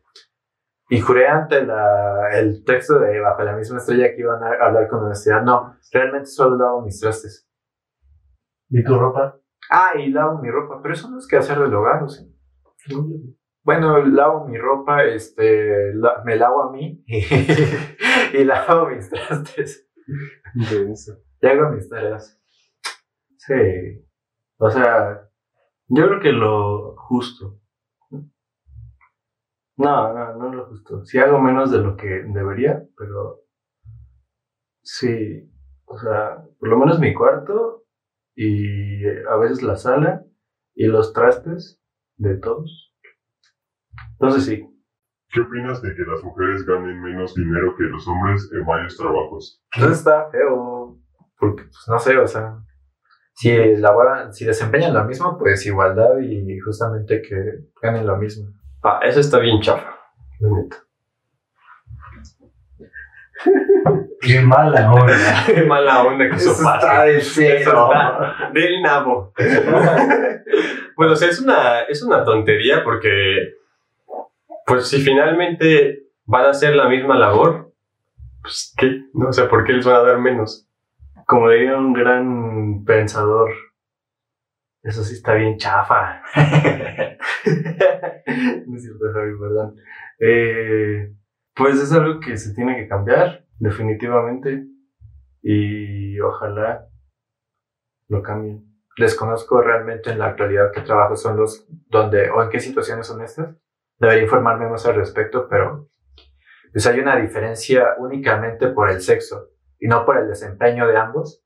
Y 0.90 1.00
juré 1.00 1.26
ante 1.28 1.64
la, 1.64 2.28
el 2.38 2.62
texto 2.64 2.98
de 2.98 3.18
Bajo 3.20 3.42
la 3.42 3.56
misma 3.56 3.78
estrella 3.78 4.10
que 4.14 4.20
iban 4.20 4.42
a 4.42 4.48
hablar 4.66 4.86
con 4.88 5.04
honestidad. 5.04 5.42
No, 5.42 5.76
realmente 5.92 6.26
solo 6.26 6.56
lavo 6.56 6.82
mis 6.82 7.00
trastes. 7.00 7.48
¿Y 8.68 8.84
tu 8.84 8.98
ropa? 8.98 9.38
Ah, 9.70 9.92
y 9.98 10.10
lavo 10.10 10.40
mi 10.42 10.50
ropa, 10.50 10.80
pero 10.82 10.94
eso 10.94 11.08
no 11.10 11.18
es 11.18 11.26
que 11.26 11.36
hacer 11.36 11.58
del 11.58 11.74
hogar, 11.74 12.02
¿o 12.02 12.08
sí? 12.08 12.30
Bueno, 13.62 14.04
lavo 14.04 14.46
mi 14.46 14.58
ropa, 14.58 15.04
este, 15.04 15.94
la- 15.94 16.22
me 16.24 16.36
lavo 16.36 16.64
a 16.64 16.70
mí 16.72 17.02
y, 17.06 17.24
y 18.38 18.44
lavo 18.44 18.88
mis 18.90 19.08
trastes. 19.08 19.88
Y 21.40 21.46
hago 21.46 21.70
mis 21.70 21.88
tareas. 21.88 22.40
Sí. 23.38 23.54
O 24.58 24.70
sea, 24.70 25.28
yo 25.88 26.06
creo 26.08 26.20
que 26.20 26.32
lo 26.32 26.94
justo. 26.96 27.58
No, 29.76 30.12
no, 30.12 30.36
no 30.36 30.52
lo 30.52 30.66
justo. 30.66 31.04
Sí 31.04 31.18
hago 31.18 31.40
menos 31.40 31.70
de 31.70 31.78
lo 31.78 31.96
que 31.96 32.24
debería, 32.26 32.82
pero 32.96 33.40
sí, 34.82 35.50
o 35.86 35.98
sea, 35.98 36.44
por 36.58 36.68
lo 36.68 36.78
menos 36.78 37.00
mi 37.00 37.12
cuarto 37.12 37.84
y 38.36 39.04
a 39.06 39.36
veces 39.36 39.62
la 39.62 39.76
sala 39.76 40.24
y 40.74 40.86
los 40.86 41.12
trastes 41.12 41.80
de 42.16 42.36
todos. 42.36 42.94
Entonces 44.12 44.44
sí, 44.44 44.74
¿Qué 45.34 45.40
opinas 45.40 45.82
de 45.82 45.92
que 45.96 46.02
las 46.02 46.22
mujeres 46.22 46.64
ganen 46.64 47.02
menos 47.02 47.34
dinero 47.34 47.74
que 47.76 47.82
los 47.82 48.06
hombres 48.06 48.48
en 48.52 48.64
varios 48.64 48.96
trabajos? 48.96 49.60
Entonces 49.74 49.98
está 49.98 50.30
feo, 50.30 50.96
porque, 51.36 51.64
pues, 51.64 51.84
no 51.88 51.98
sé, 51.98 52.16
o 52.18 52.26
sea, 52.28 52.56
si 53.34 53.74
laboran, 53.74 54.32
si 54.32 54.44
desempeñan 54.44 54.94
lo 54.94 55.04
mismo, 55.04 55.36
pues 55.36 55.66
igualdad 55.66 56.20
y 56.20 56.56
justamente 56.60 57.20
que 57.20 57.64
ganen 57.82 58.06
lo 58.06 58.16
mismo. 58.16 58.52
Ah, 58.84 59.00
eso 59.02 59.20
está 59.20 59.38
bien 59.38 59.60
chafa. 59.60 59.98
la 60.40 60.48
neta. 60.50 60.76
Qué 64.20 64.40
mala 64.40 64.92
onda. 64.92 65.44
Qué 65.46 65.62
mala 65.62 66.02
onda 66.04 66.28
que 66.28 66.36
eso, 66.36 66.54
pase. 66.62 66.86
de 66.86 67.16
Eso 67.16 67.42
está 67.42 68.50
del 68.52 68.82
nabo. 68.82 69.32
pues, 70.96 71.10
o 71.10 71.16
sea, 71.16 71.28
es 71.28 71.40
una, 71.40 71.80
es 71.82 72.02
una 72.02 72.24
tontería 72.24 72.84
porque, 72.84 73.54
pues, 74.66 74.88
si 74.88 75.02
finalmente 75.02 76.04
van 76.24 76.46
a 76.46 76.50
hacer 76.50 76.76
la 76.76 76.88
misma 76.88 77.16
labor, 77.16 77.72
pues, 78.42 78.74
¿qué? 78.76 79.02
No 79.12 79.32
sé, 79.32 79.44
¿por 79.44 79.64
qué 79.64 79.72
les 79.72 79.84
van 79.84 79.96
a 79.96 80.02
dar 80.02 80.18
menos? 80.18 80.68
como 81.26 81.50
diría 81.50 81.76
un 81.76 81.92
gran 81.92 82.84
pensador, 82.84 83.50
eso 84.82 85.02
sí 85.02 85.14
está 85.14 85.34
bien 85.34 85.56
chafa. 85.56 86.22
no 88.66 88.76
es 88.76 88.82
cierto, 88.82 89.12
Javi, 89.12 89.38
perdón. 89.38 89.76
Eh, 90.18 91.14
pues 91.54 91.80
es 91.80 91.92
algo 91.92 92.20
que 92.20 92.36
se 92.36 92.54
tiene 92.54 92.76
que 92.76 92.88
cambiar, 92.88 93.46
definitivamente. 93.58 94.66
Y 95.42 96.18
ojalá 96.20 96.88
lo 98.08 98.22
cambien. 98.22 98.64
Desconozco 98.96 99.60
realmente 99.60 100.10
en 100.10 100.18
la 100.18 100.26
actualidad 100.26 100.70
qué 100.72 100.80
trabajos 100.80 101.20
son 101.20 101.36
los 101.36 101.66
donde 101.88 102.30
o 102.30 102.42
en 102.42 102.50
qué 102.50 102.60
situaciones 102.60 103.06
son 103.06 103.22
estas. 103.22 103.56
Debería 103.98 104.24
informarme 104.24 104.68
más 104.68 104.86
al 104.86 104.96
respecto, 104.96 105.48
pero 105.48 105.90
pues 106.72 106.86
hay 106.86 107.00
una 107.00 107.16
diferencia 107.16 107.94
únicamente 107.98 108.68
por 108.68 108.90
el 108.90 109.00
sexo 109.00 109.50
y 109.78 109.86
no 109.86 110.04
por 110.04 110.18
el 110.18 110.28
desempeño 110.28 110.86
de 110.86 110.96
ambos. 110.96 111.44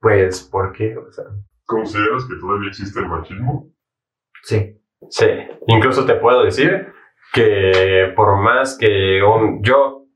Pues, 0.00 0.42
¿por 0.42 0.72
qué? 0.72 0.96
O 0.96 1.10
sea, 1.10 1.24
¿Consideras 1.64 2.24
que 2.24 2.36
todavía 2.40 2.68
existe 2.68 3.00
el 3.00 3.08
machismo? 3.08 3.72
sí. 4.42 4.75
Sí, 5.10 5.26
incluso 5.66 6.04
te 6.06 6.14
puedo 6.14 6.42
decir 6.44 6.88
que 7.32 8.12
por 8.16 8.36
más 8.40 8.76
que 8.78 9.22
un- 9.22 9.62
yo 9.62 10.06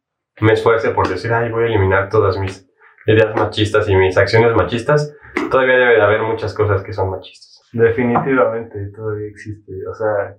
me 0.40 0.52
esfuerce 0.52 0.90
por 0.90 1.08
decir, 1.08 1.32
ay, 1.32 1.50
voy 1.50 1.64
a 1.64 1.66
eliminar 1.66 2.08
todas 2.08 2.38
mis 2.38 2.68
ideas 3.06 3.34
machistas 3.36 3.88
y 3.88 3.96
mis 3.96 4.16
acciones 4.16 4.54
machistas, 4.54 5.14
todavía 5.50 5.76
debe 5.76 5.94
de 5.96 6.02
haber 6.02 6.22
muchas 6.22 6.54
cosas 6.54 6.82
que 6.82 6.92
son 6.92 7.10
machistas. 7.10 7.62
Definitivamente 7.72 8.90
todavía 8.94 9.28
existe. 9.28 9.72
O 9.90 9.94
sea, 9.94 10.36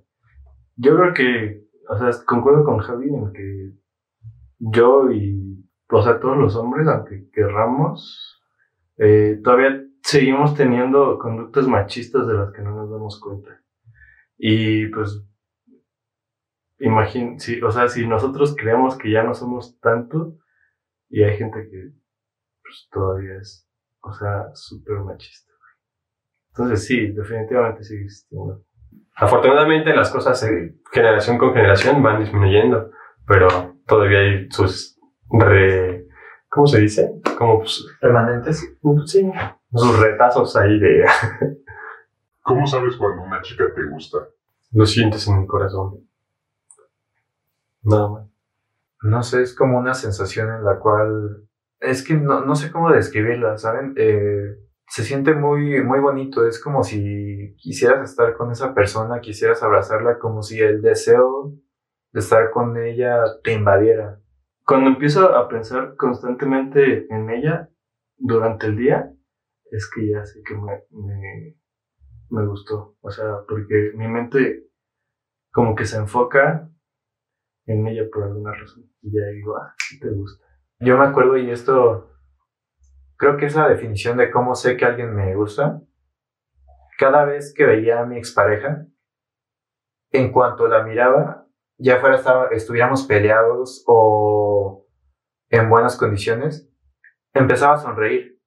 yo 0.76 0.96
creo 0.96 1.14
que, 1.14 1.62
o 1.88 1.96
sea, 1.96 2.10
concuerdo 2.26 2.64
con 2.64 2.78
Javi 2.78 3.08
en 3.08 3.32
que 3.32 3.70
yo 4.58 5.10
y, 5.10 5.64
o 5.90 6.02
sea, 6.02 6.18
todos 6.20 6.36
los 6.36 6.56
hombres, 6.56 6.86
aunque 6.88 7.28
querramos, 7.32 8.40
eh, 8.98 9.40
todavía 9.42 9.82
seguimos 10.02 10.54
teniendo 10.54 11.18
conductas 11.18 11.66
machistas 11.66 12.26
de 12.26 12.34
las 12.34 12.52
que 12.52 12.62
no 12.62 12.72
nos 12.74 12.90
damos 12.90 13.20
cuenta. 13.20 13.60
Y 14.44 14.88
pues, 14.88 15.24
imagín, 16.80 17.38
sí, 17.38 17.62
o 17.62 17.70
sea, 17.70 17.86
si 17.86 18.08
nosotros 18.08 18.56
creemos 18.58 18.98
que 18.98 19.12
ya 19.12 19.22
no 19.22 19.34
somos 19.34 19.78
tanto, 19.78 20.36
y 21.08 21.22
hay 21.22 21.36
gente 21.36 21.68
que 21.70 21.92
pues, 22.60 22.88
todavía 22.90 23.36
es, 23.40 23.70
o 24.00 24.12
sea, 24.12 24.52
súper 24.54 24.98
machista. 24.98 25.52
Entonces 26.48 26.84
sí, 26.84 27.12
definitivamente 27.12 27.84
sigue 27.84 28.02
existiendo. 28.02 28.64
Afortunadamente 29.14 29.94
las 29.94 30.10
cosas 30.10 30.42
eh, 30.42 30.74
generación 30.90 31.38
con 31.38 31.54
generación 31.54 32.02
van 32.02 32.18
disminuyendo, 32.18 32.90
pero 33.24 33.76
todavía 33.86 34.18
hay 34.18 34.50
sus 34.50 34.98
re... 35.30 36.08
¿Cómo 36.48 36.66
se 36.66 36.80
dice? 36.80 37.12
Como 37.38 37.60
pues, 37.60 37.86
Permanentes. 38.00 38.76
sí, 39.06 39.30
sus 39.72 40.00
retazos 40.00 40.56
ahí 40.56 40.80
de... 40.80 41.04
¿Cómo 42.42 42.66
sabes 42.66 42.96
cuando 42.96 43.22
una 43.22 43.40
chica 43.42 43.64
te 43.74 43.84
gusta? 43.88 44.18
Lo 44.72 44.86
sientes 44.86 45.26
en 45.28 45.40
mi 45.40 45.46
corazón. 45.46 46.08
Nada 47.82 48.08
más. 48.08 48.28
No 49.02 49.22
sé, 49.22 49.42
es 49.42 49.54
como 49.54 49.78
una 49.78 49.94
sensación 49.94 50.52
en 50.52 50.64
la 50.64 50.78
cual. 50.78 51.48
Es 51.80 52.04
que 52.04 52.14
no, 52.14 52.44
no 52.44 52.54
sé 52.54 52.70
cómo 52.70 52.90
describirla, 52.90 53.58
¿saben? 53.58 53.94
Eh, 53.96 54.56
se 54.88 55.04
siente 55.04 55.34
muy, 55.34 55.82
muy 55.82 56.00
bonito. 56.00 56.46
Es 56.46 56.62
como 56.62 56.84
si 56.84 57.54
quisieras 57.56 58.10
estar 58.10 58.36
con 58.36 58.50
esa 58.52 58.74
persona, 58.74 59.20
quisieras 59.20 59.62
abrazarla, 59.62 60.18
como 60.18 60.42
si 60.42 60.60
el 60.60 60.82
deseo 60.82 61.52
de 62.12 62.20
estar 62.20 62.50
con 62.50 62.76
ella 62.76 63.22
te 63.42 63.52
invadiera. 63.52 64.20
Cuando 64.64 64.90
empiezo 64.90 65.34
a 65.34 65.48
pensar 65.48 65.96
constantemente 65.96 67.06
en 67.12 67.30
ella 67.30 67.68
durante 68.16 68.66
el 68.66 68.76
día, 68.76 69.12
es 69.70 69.90
que 69.90 70.10
ya 70.10 70.24
sé 70.24 70.42
que 70.46 70.54
me, 70.54 70.84
me, 70.90 71.56
me 72.32 72.46
gustó. 72.46 72.96
O 73.00 73.10
sea, 73.10 73.44
porque 73.46 73.92
mi 73.94 74.08
mente 74.08 74.66
como 75.52 75.74
que 75.74 75.84
se 75.84 75.98
enfoca 75.98 76.68
en 77.66 77.86
ella 77.86 78.04
por 78.12 78.24
alguna 78.24 78.52
razón. 78.52 78.90
Y 79.02 79.12
ya 79.14 79.26
digo, 79.26 79.56
ah, 79.56 79.74
sí 79.78 80.00
te 80.00 80.08
gusta. 80.10 80.46
Yo 80.80 80.98
me 80.98 81.04
acuerdo, 81.04 81.36
y 81.36 81.50
esto. 81.50 82.10
Creo 83.16 83.36
que 83.36 83.46
esa 83.46 83.68
definición 83.68 84.16
de 84.16 84.30
cómo 84.30 84.56
sé 84.56 84.76
que 84.76 84.84
alguien 84.84 85.14
me 85.14 85.36
gusta, 85.36 85.80
cada 86.98 87.24
vez 87.24 87.54
que 87.54 87.64
veía 87.64 88.00
a 88.00 88.06
mi 88.06 88.16
expareja, 88.16 88.86
en 90.10 90.32
cuanto 90.32 90.66
la 90.66 90.82
miraba, 90.82 91.46
ya 91.78 92.00
fuera 92.00 92.16
estaba, 92.16 92.48
estuviéramos 92.48 93.04
peleados 93.06 93.84
o 93.86 94.88
en 95.50 95.70
buenas 95.70 95.96
condiciones, 95.96 96.68
empezaba 97.32 97.74
a 97.74 97.78
sonreír. 97.78 98.40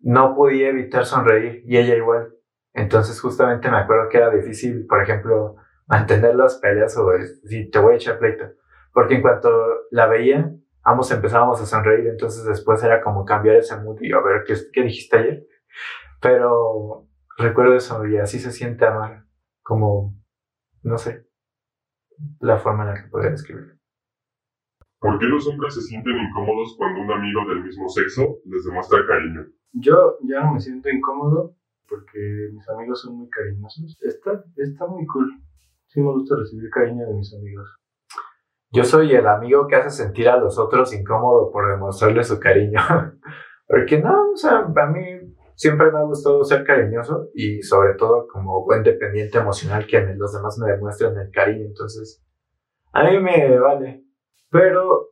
No 0.00 0.34
podía 0.34 0.68
evitar 0.68 1.04
sonreír 1.04 1.62
y 1.66 1.76
ella 1.76 1.96
igual. 1.96 2.37
Entonces 2.78 3.20
justamente 3.20 3.68
me 3.68 3.78
acuerdo 3.78 4.08
que 4.08 4.18
era 4.18 4.30
difícil, 4.30 4.86
por 4.86 5.02
ejemplo, 5.02 5.56
mantener 5.88 6.36
las 6.36 6.58
peleas 6.58 6.96
o 6.96 7.10
si 7.44 7.68
te 7.70 7.78
voy 7.80 7.94
a 7.94 7.96
echar 7.96 8.18
pleito. 8.18 8.44
Porque 8.92 9.16
en 9.16 9.22
cuanto 9.22 9.50
la 9.90 10.06
veía, 10.06 10.52
ambos 10.84 11.10
empezábamos 11.10 11.60
a 11.60 11.66
sonreír, 11.66 12.06
entonces 12.06 12.44
después 12.44 12.82
era 12.84 13.02
como 13.02 13.24
cambiar 13.24 13.56
ese 13.56 13.76
mood 13.80 14.00
y 14.00 14.12
a 14.12 14.20
ver 14.20 14.44
qué, 14.46 14.54
qué 14.72 14.82
dijiste 14.82 15.18
ayer. 15.18 15.46
Pero 16.20 17.08
recuerdo 17.36 17.74
eso 17.74 18.06
y 18.06 18.16
así 18.16 18.38
se 18.38 18.52
siente 18.52 18.86
amar, 18.86 19.24
como, 19.62 20.14
no 20.82 20.98
sé, 20.98 21.26
la 22.40 22.58
forma 22.58 22.84
en 22.84 22.90
la 22.90 23.02
que 23.02 23.08
podría 23.08 23.30
describirlo. 23.30 23.74
¿Por 25.00 25.18
qué 25.18 25.26
los 25.26 25.46
hombres 25.48 25.74
se 25.74 25.82
sienten 25.82 26.16
incómodos 26.16 26.76
cuando 26.76 27.00
un 27.02 27.12
amigo 27.12 27.40
del 27.48 27.62
mismo 27.62 27.88
sexo 27.88 28.38
les 28.44 28.64
demuestra 28.64 29.04
cariño? 29.06 29.46
Yo 29.72 30.18
ya 30.22 30.42
no 30.42 30.54
me 30.54 30.60
siento 30.60 30.88
incómodo 30.88 31.57
porque 31.88 32.50
mis 32.52 32.68
amigos 32.68 33.02
son 33.02 33.16
muy 33.16 33.28
cariñosos. 33.28 33.98
Está, 34.02 34.44
está 34.56 34.86
muy 34.86 35.06
cool. 35.06 35.30
Sí 35.86 36.00
me 36.00 36.12
gusta 36.12 36.36
recibir 36.36 36.68
cariño 36.70 37.06
de 37.06 37.14
mis 37.14 37.34
amigos. 37.34 37.78
Yo 38.70 38.84
soy 38.84 39.14
el 39.14 39.26
amigo 39.26 39.66
que 39.66 39.76
hace 39.76 39.90
sentir 39.90 40.28
a 40.28 40.36
los 40.36 40.58
otros 40.58 40.92
incómodo 40.92 41.50
por 41.50 41.70
demostrarles 41.70 42.28
su 42.28 42.38
cariño. 42.38 42.80
Porque 43.66 43.98
no, 44.00 44.32
o 44.32 44.36
sea, 44.36 44.58
a 44.58 44.86
mí 44.86 45.34
siempre 45.54 45.90
me 45.90 45.98
ha 45.98 46.02
gustado 46.02 46.44
ser 46.44 46.64
cariñoso 46.64 47.30
y 47.34 47.62
sobre 47.62 47.94
todo 47.94 48.28
como 48.28 48.64
buen 48.64 48.82
dependiente 48.82 49.38
emocional 49.38 49.86
que 49.86 50.00
los 50.16 50.32
demás 50.32 50.58
me 50.58 50.70
demuestren 50.70 51.18
el 51.18 51.30
cariño. 51.30 51.66
Entonces, 51.66 52.22
a 52.92 53.04
mí 53.04 53.18
me 53.18 53.58
vale. 53.58 54.04
Pero 54.50 55.10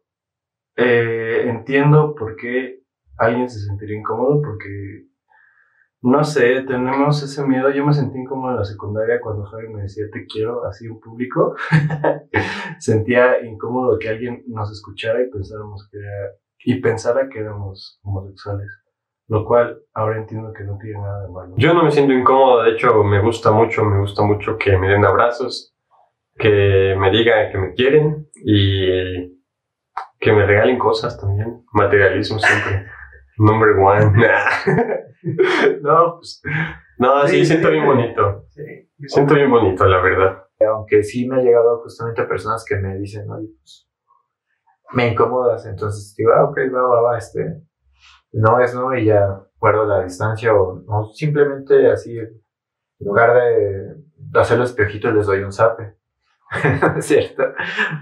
eh, 0.76 1.44
entiendo 1.48 2.14
por 2.14 2.36
qué 2.36 2.82
alguien 3.18 3.48
se 3.48 3.60
sentiría 3.60 3.98
incómodo 3.98 4.40
porque, 4.42 5.06
no 6.06 6.22
sé, 6.22 6.62
tenemos 6.62 7.20
ese 7.20 7.44
miedo. 7.44 7.68
Yo 7.70 7.84
me 7.84 7.92
sentí 7.92 8.16
incómodo 8.16 8.52
en 8.52 8.58
la 8.58 8.64
secundaria 8.64 9.20
cuando 9.20 9.44
Javi 9.46 9.68
me 9.68 9.82
decía 9.82 10.04
te 10.12 10.24
quiero 10.26 10.64
así 10.64 10.86
en 10.86 11.00
público. 11.00 11.56
Sentía 12.78 13.44
incómodo 13.44 13.98
que 13.98 14.10
alguien 14.10 14.44
nos 14.46 14.70
escuchara 14.70 15.20
y 15.20 15.28
pensáramos 15.28 15.88
que 15.90 15.98
era, 15.98 16.30
y 16.64 16.80
pensara 16.80 17.28
que 17.28 17.40
éramos 17.40 17.98
homosexuales. 18.04 18.68
Lo 19.26 19.44
cual 19.44 19.80
ahora 19.94 20.18
entiendo 20.18 20.52
que 20.52 20.62
no 20.62 20.78
tiene 20.78 21.00
nada 21.00 21.26
de 21.26 21.32
malo. 21.32 21.54
Yo 21.56 21.74
no 21.74 21.82
me 21.82 21.90
siento 21.90 22.12
incómodo, 22.12 22.62
de 22.62 22.70
hecho 22.70 23.02
me 23.02 23.20
gusta 23.20 23.50
mucho, 23.50 23.84
me 23.84 23.98
gusta 23.98 24.22
mucho 24.22 24.56
que 24.58 24.78
me 24.78 24.86
den 24.86 25.04
abrazos, 25.04 25.74
que 26.38 26.94
me 26.96 27.10
digan 27.10 27.50
que 27.50 27.58
me 27.58 27.74
quieren 27.74 28.28
y 28.44 29.34
que 30.20 30.32
me 30.32 30.46
regalen 30.46 30.78
cosas 30.78 31.18
también. 31.18 31.64
Materialismo 31.72 32.38
siempre. 32.38 32.86
Number 33.38 33.70
one. 33.70 34.12
no, 35.82 36.16
pues. 36.16 36.42
No, 36.98 37.26
sí, 37.26 37.38
Sí, 37.38 37.46
siento 37.46 37.68
sí. 37.68 37.74
bien 37.74 37.86
bonito. 37.86 38.46
Sí. 38.50 38.62
Siento 39.06 39.34
bien 39.34 39.50
bonito, 39.50 39.84
la 39.86 40.00
verdad. 40.00 40.44
Aunque 40.66 41.02
sí 41.02 41.28
me 41.28 41.36
ha 41.36 41.42
llegado 41.42 41.80
justamente 41.82 42.22
personas 42.24 42.64
que 42.64 42.76
me 42.76 42.96
dicen, 42.96 43.30
oye, 43.30 43.48
pues 43.58 43.88
me 44.92 45.08
incomodas. 45.08 45.66
Entonces 45.66 46.14
digo, 46.16 46.32
ah, 46.34 46.44
ok, 46.44 46.58
va, 46.74 46.82
va, 46.82 47.00
va, 47.02 47.18
este. 47.18 47.62
No 48.32 48.60
es 48.60 48.74
no 48.74 48.96
y 48.96 49.06
ya 49.06 49.42
guardo 49.58 49.86
la 49.86 50.04
distancia 50.04 50.54
o 50.54 50.82
no, 50.86 51.06
simplemente 51.12 51.90
así, 51.90 52.18
en 52.18 52.42
lugar 53.00 53.34
de 53.34 53.96
hacer 54.34 54.58
los 54.58 54.72
piojitos 54.72 55.14
les 55.14 55.26
doy 55.26 55.42
un 55.42 55.52
zape. 55.52 55.96
¿Es 56.96 57.06
cierto? 57.06 57.42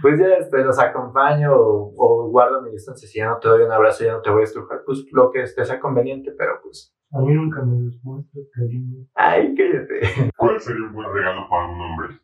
Pues 0.03 0.19
ya 0.19 0.27
este, 0.35 0.63
los 0.63 0.79
acompaño 0.79 1.55
o, 1.55 1.95
o 1.97 2.29
guardo 2.31 2.61
mi 2.63 2.71
distancia. 2.71 3.09
Si 3.09 3.19
ya 3.19 3.29
no 3.29 3.39
te 3.39 3.49
doy 3.49 3.63
un 3.63 3.73
abrazo, 3.73 4.05
ya 4.05 4.13
no 4.13 4.21
te 4.23 4.31
voy 4.31 4.43
a 4.43 4.45
estrujar, 4.45 4.83
pues 4.85 5.05
lo 5.13 5.31
que 5.31 5.45
te 5.45 5.65
sea 5.65 5.81
conveniente, 5.81 6.33
pero 6.37 6.61
pues. 6.63 6.95
A 7.15 7.21
mí 7.21 7.33
nunca 7.33 7.63
me 7.63 7.77
demuestras 7.77 8.47
cariño. 8.53 9.07
Ay, 9.15 9.55
cállate. 9.55 10.01
¿Cuál 10.37 10.61
sería 10.61 10.83
un 10.83 10.93
buen 10.95 11.13
regalo 11.13 11.49
para 11.49 11.69
un 11.69 11.81
hombre? 11.81 12.21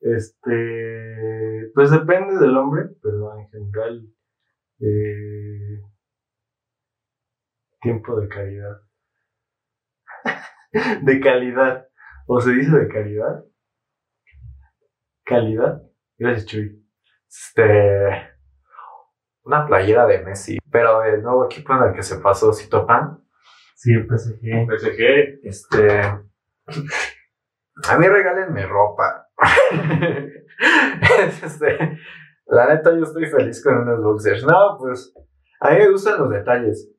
Este, 0.00 1.70
pues 1.74 1.90
depende 1.90 2.38
del 2.38 2.54
hombre, 2.56 2.90
pero 3.02 3.38
en 3.38 3.48
general, 3.48 4.06
eh, 4.80 5.80
tiempo 7.80 8.20
de 8.20 8.28
calidad. 8.28 8.82
de 11.02 11.20
calidad. 11.20 11.86
¿O 12.26 12.38
se 12.38 12.52
dice 12.52 12.76
de 12.76 12.88
calidad? 12.88 13.44
¿Calidad? 15.24 15.82
Gracias, 16.18 16.46
Chuy. 16.46 16.84
Este. 17.26 18.28
Una 19.44 19.66
playera 19.66 20.06
de 20.06 20.22
Messi, 20.22 20.58
pero 20.70 21.00
del 21.00 21.22
nuevo 21.22 21.46
equipo 21.46 21.74
en 21.74 21.84
el 21.84 21.94
que 21.94 22.02
se 22.02 22.18
pasó 22.18 22.52
Cito 22.52 22.86
Pan. 22.86 23.21
Sí, 23.82 23.92
el 23.94 24.06
PSG. 24.06 24.66
PSG. 24.68 25.40
Este. 25.42 26.00
A 27.88 27.98
mí 27.98 28.06
regálenme 28.06 28.64
ropa. 28.64 29.26
este, 31.42 31.98
la 32.46 32.68
neta, 32.68 32.92
yo 32.96 33.02
estoy 33.02 33.26
feliz 33.26 33.60
con 33.64 33.78
unos 33.78 34.00
boxers. 34.04 34.44
No, 34.44 34.76
pues. 34.78 35.12
A 35.60 35.70
mí 35.70 35.78
me 35.78 35.90
gustan 35.90 36.20
los 36.20 36.30
detalles. 36.30 36.92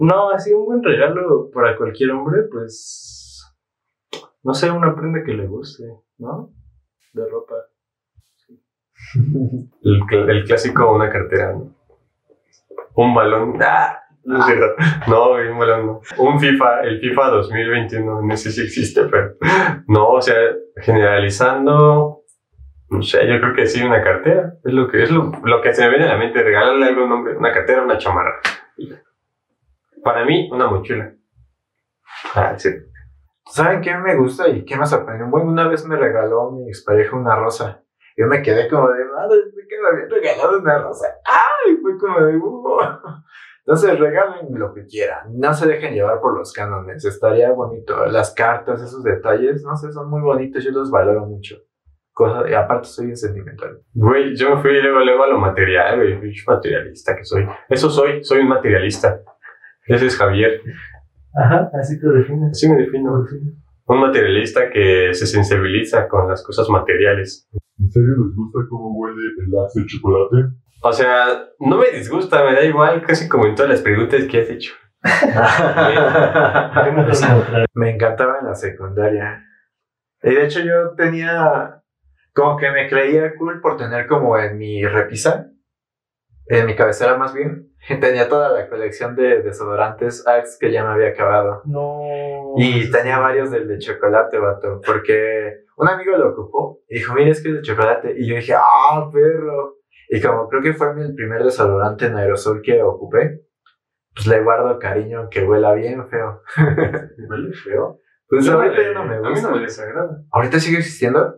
No, 0.00 0.30
así 0.30 0.52
un 0.52 0.64
buen 0.66 0.82
regalo 0.82 1.48
para 1.54 1.76
cualquier 1.76 2.10
hombre, 2.10 2.42
pues, 2.50 3.40
no 4.42 4.52
sé, 4.52 4.68
una 4.70 4.96
prenda 4.96 5.22
que 5.24 5.32
le 5.32 5.46
guste, 5.46 5.84
¿no? 6.18 6.50
De 7.12 7.24
ropa. 7.28 7.54
El, 9.14 10.00
cl- 10.10 10.28
el 10.28 10.44
clásico, 10.44 10.92
una 10.92 11.08
cartera, 11.08 11.52
¿no? 11.52 11.72
Un 12.96 13.14
balón. 13.14 13.62
¡Ah! 13.62 14.00
No 14.28 14.40
es 14.40 14.46
cierto. 14.46 14.66
No, 15.06 15.28
güey, 15.30 15.48
un 16.18 16.40
FIFA, 16.40 16.80
el 16.80 17.00
FIFA 17.00 17.28
2021, 17.30 18.22
no 18.22 18.36
sé 18.36 18.50
si 18.50 18.62
existe, 18.62 19.04
pero. 19.04 19.34
No, 19.86 20.08
o 20.08 20.20
sea, 20.20 20.34
generalizando. 20.76 22.22
No 22.88 23.02
sé, 23.02 23.26
yo 23.28 23.40
creo 23.40 23.54
que 23.54 23.66
sí, 23.66 23.82
una 23.84 24.02
cartera. 24.02 24.54
Es 24.64 24.72
lo 24.72 24.88
que, 24.88 25.02
es 25.04 25.10
lo, 25.10 25.30
lo 25.44 25.60
que 25.62 25.72
se 25.72 25.82
me 25.84 25.90
viene 25.90 26.06
a 26.06 26.14
la 26.14 26.18
mente. 26.18 26.42
Regalarle 26.42 26.86
algo 26.86 27.02
a 27.02 27.04
un 27.04 27.12
hombre. 27.12 27.36
Una 27.36 27.52
cartera, 27.52 27.82
una 27.82 27.98
chamarra. 27.98 28.40
Para 30.02 30.24
mí, 30.24 30.48
una 30.52 30.68
mochila. 30.68 31.12
Ah, 32.34 32.54
sí. 32.56 32.70
¿Saben 33.46 33.80
qué 33.80 33.96
me 33.96 34.16
gusta 34.16 34.48
y 34.48 34.64
qué 34.64 34.76
me 34.76 34.86
sorprendió? 34.86 35.26
Bueno, 35.28 35.50
una 35.50 35.68
vez 35.68 35.86
me 35.86 35.96
regaló 35.96 36.50
mi 36.50 36.68
expareja 36.68 37.16
una 37.16 37.36
rosa. 37.36 37.82
Yo 38.16 38.26
me 38.26 38.42
quedé 38.42 38.68
como 38.68 38.88
de, 38.88 39.04
madre, 39.04 39.36
¿de 39.54 39.68
qué 39.68 39.76
me 39.80 39.88
habían 39.88 40.10
regalado 40.10 40.58
una 40.58 40.78
rosa? 40.78 41.06
¡Ay! 41.24 41.76
Fue 41.82 41.96
como 41.98 42.20
de, 42.20 42.36
"Uh". 42.36 42.78
Entonces 43.66 43.98
regalen 43.98 44.46
lo 44.52 44.72
que 44.72 44.86
quieran. 44.86 45.36
No 45.36 45.52
se 45.52 45.66
dejen 45.66 45.92
llevar 45.92 46.20
por 46.20 46.38
los 46.38 46.52
cánones. 46.52 47.04
Estaría 47.04 47.50
bonito. 47.50 48.06
Las 48.06 48.32
cartas, 48.32 48.80
esos 48.80 49.02
detalles, 49.02 49.64
no 49.64 49.76
sé, 49.76 49.92
son 49.92 50.08
muy 50.08 50.22
bonitos. 50.22 50.62
Yo 50.62 50.70
los 50.70 50.88
valoro 50.88 51.26
mucho. 51.26 51.56
Cosa, 52.12 52.48
y 52.48 52.54
aparte 52.54 52.86
soy 52.86 53.06
bien 53.06 53.16
sentimental. 53.16 53.80
Güey, 53.92 54.36
yo 54.36 54.54
me 54.54 54.62
fui 54.62 54.80
luego, 54.80 55.00
luego 55.00 55.24
a 55.24 55.26
lo 55.26 55.38
material, 55.38 55.96
güey. 55.96 56.32
Materialista 56.46 57.16
que 57.16 57.24
soy. 57.24 57.44
Eso 57.68 57.90
soy, 57.90 58.22
soy 58.22 58.42
un 58.42 58.48
materialista. 58.48 59.20
Ese 59.84 60.06
es 60.06 60.16
Javier. 60.16 60.60
Ajá, 61.34 61.68
así 61.74 62.00
te 62.00 62.08
defines. 62.08 62.52
Así 62.52 62.70
me 62.70 62.76
defino. 62.76 63.24
Un 63.88 64.00
materialista 64.00 64.70
que 64.70 65.12
se 65.12 65.26
sensibiliza 65.26 66.06
con 66.06 66.28
las 66.28 66.44
cosas 66.44 66.68
materiales. 66.70 67.48
¿En 67.80 67.90
serio 67.90 68.14
les 68.24 68.36
gusta 68.36 68.60
cómo 68.70 68.96
huele 68.96 69.22
el 69.44 69.58
axe 69.58 69.80
de 69.80 69.86
chocolate? 69.86 70.54
O 70.82 70.92
sea, 70.92 71.48
no 71.58 71.78
me 71.78 71.90
disgusta, 71.90 72.44
me 72.44 72.54
da 72.54 72.62
igual, 72.62 73.02
casi 73.02 73.28
como 73.28 73.46
en 73.46 73.54
todas 73.54 73.70
las 73.70 73.80
preguntas 73.80 74.24
que 74.30 74.40
has 74.40 74.50
hecho. 74.50 74.74
Me 77.74 77.90
encantaba 77.90 78.38
en 78.40 78.46
la 78.46 78.54
secundaria. 78.54 79.44
Y 80.22 80.34
de 80.34 80.44
hecho 80.44 80.60
yo 80.60 80.94
tenía, 80.96 81.82
como 82.34 82.56
que 82.56 82.70
me 82.70 82.88
creía 82.88 83.34
cool 83.36 83.60
por 83.60 83.76
tener 83.76 84.06
como 84.06 84.38
en 84.38 84.58
mi 84.58 84.84
repisa, 84.84 85.50
en 86.46 86.66
mi 86.66 86.74
cabecera 86.74 87.16
más 87.16 87.34
bien, 87.34 87.72
tenía 88.00 88.28
toda 88.28 88.50
la 88.50 88.68
colección 88.68 89.14
de 89.14 89.42
desodorantes 89.42 90.26
Axe 90.26 90.56
que 90.60 90.72
ya 90.72 90.84
me 90.84 90.90
había 90.90 91.08
acabado. 91.08 91.62
No. 91.64 92.54
Y 92.56 92.90
tenía 92.90 93.18
varios 93.18 93.50
del 93.50 93.68
de 93.68 93.78
chocolate, 93.78 94.38
vato, 94.38 94.80
porque 94.84 95.64
un 95.76 95.88
amigo 95.88 96.16
lo 96.16 96.30
ocupó 96.30 96.80
y 96.88 96.96
dijo, 96.96 97.14
mira, 97.14 97.30
es 97.30 97.42
que 97.42 97.50
es 97.50 97.54
de 97.56 97.62
chocolate. 97.62 98.14
Y 98.16 98.28
yo 98.28 98.36
dije, 98.36 98.54
ah, 98.54 99.10
perro. 99.12 99.75
Y 100.08 100.20
como 100.20 100.48
creo 100.48 100.62
que 100.62 100.72
fue 100.74 100.94
mi 100.94 101.12
primer 101.14 101.42
desodorante 101.42 102.06
en 102.06 102.16
aerosol 102.16 102.62
que 102.62 102.82
ocupé, 102.82 103.42
pues 104.14 104.26
le 104.28 104.42
guardo 104.42 104.78
cariño 104.78 105.20
aunque 105.20 105.44
huela 105.44 105.74
bien 105.74 106.06
feo. 106.08 106.42
¿Huele 107.28 107.52
feo? 107.54 108.00
Pues 108.28 108.44
Yo 108.44 108.54
ahorita 108.54 108.82
ya 108.82 108.92
no 108.92 109.04
me 109.04 109.16
A 109.16 109.20
mí 109.20 109.28
gusta. 109.30 109.48
no 109.50 109.56
me 109.56 109.62
desagrada. 109.62 110.22
¿Ahorita 110.30 110.58
sigue 110.60 110.78
existiendo? 110.78 111.36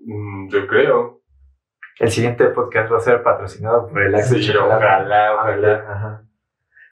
Mm, 0.00 0.48
yo 0.48 0.66
creo. 0.66 1.20
El 2.00 2.10
siguiente 2.10 2.46
podcast 2.48 2.92
va 2.92 2.96
a 2.96 3.00
ser 3.00 3.22
patrocinado 3.22 3.86
por 3.88 4.02
el 4.02 4.14
Axe 4.14 4.34
de 4.36 4.42
Sí, 4.42 4.52
Chocolate. 4.52 4.84
ojalá, 4.84 5.34
ojalá. 5.36 5.74
Ajá. 5.92 6.24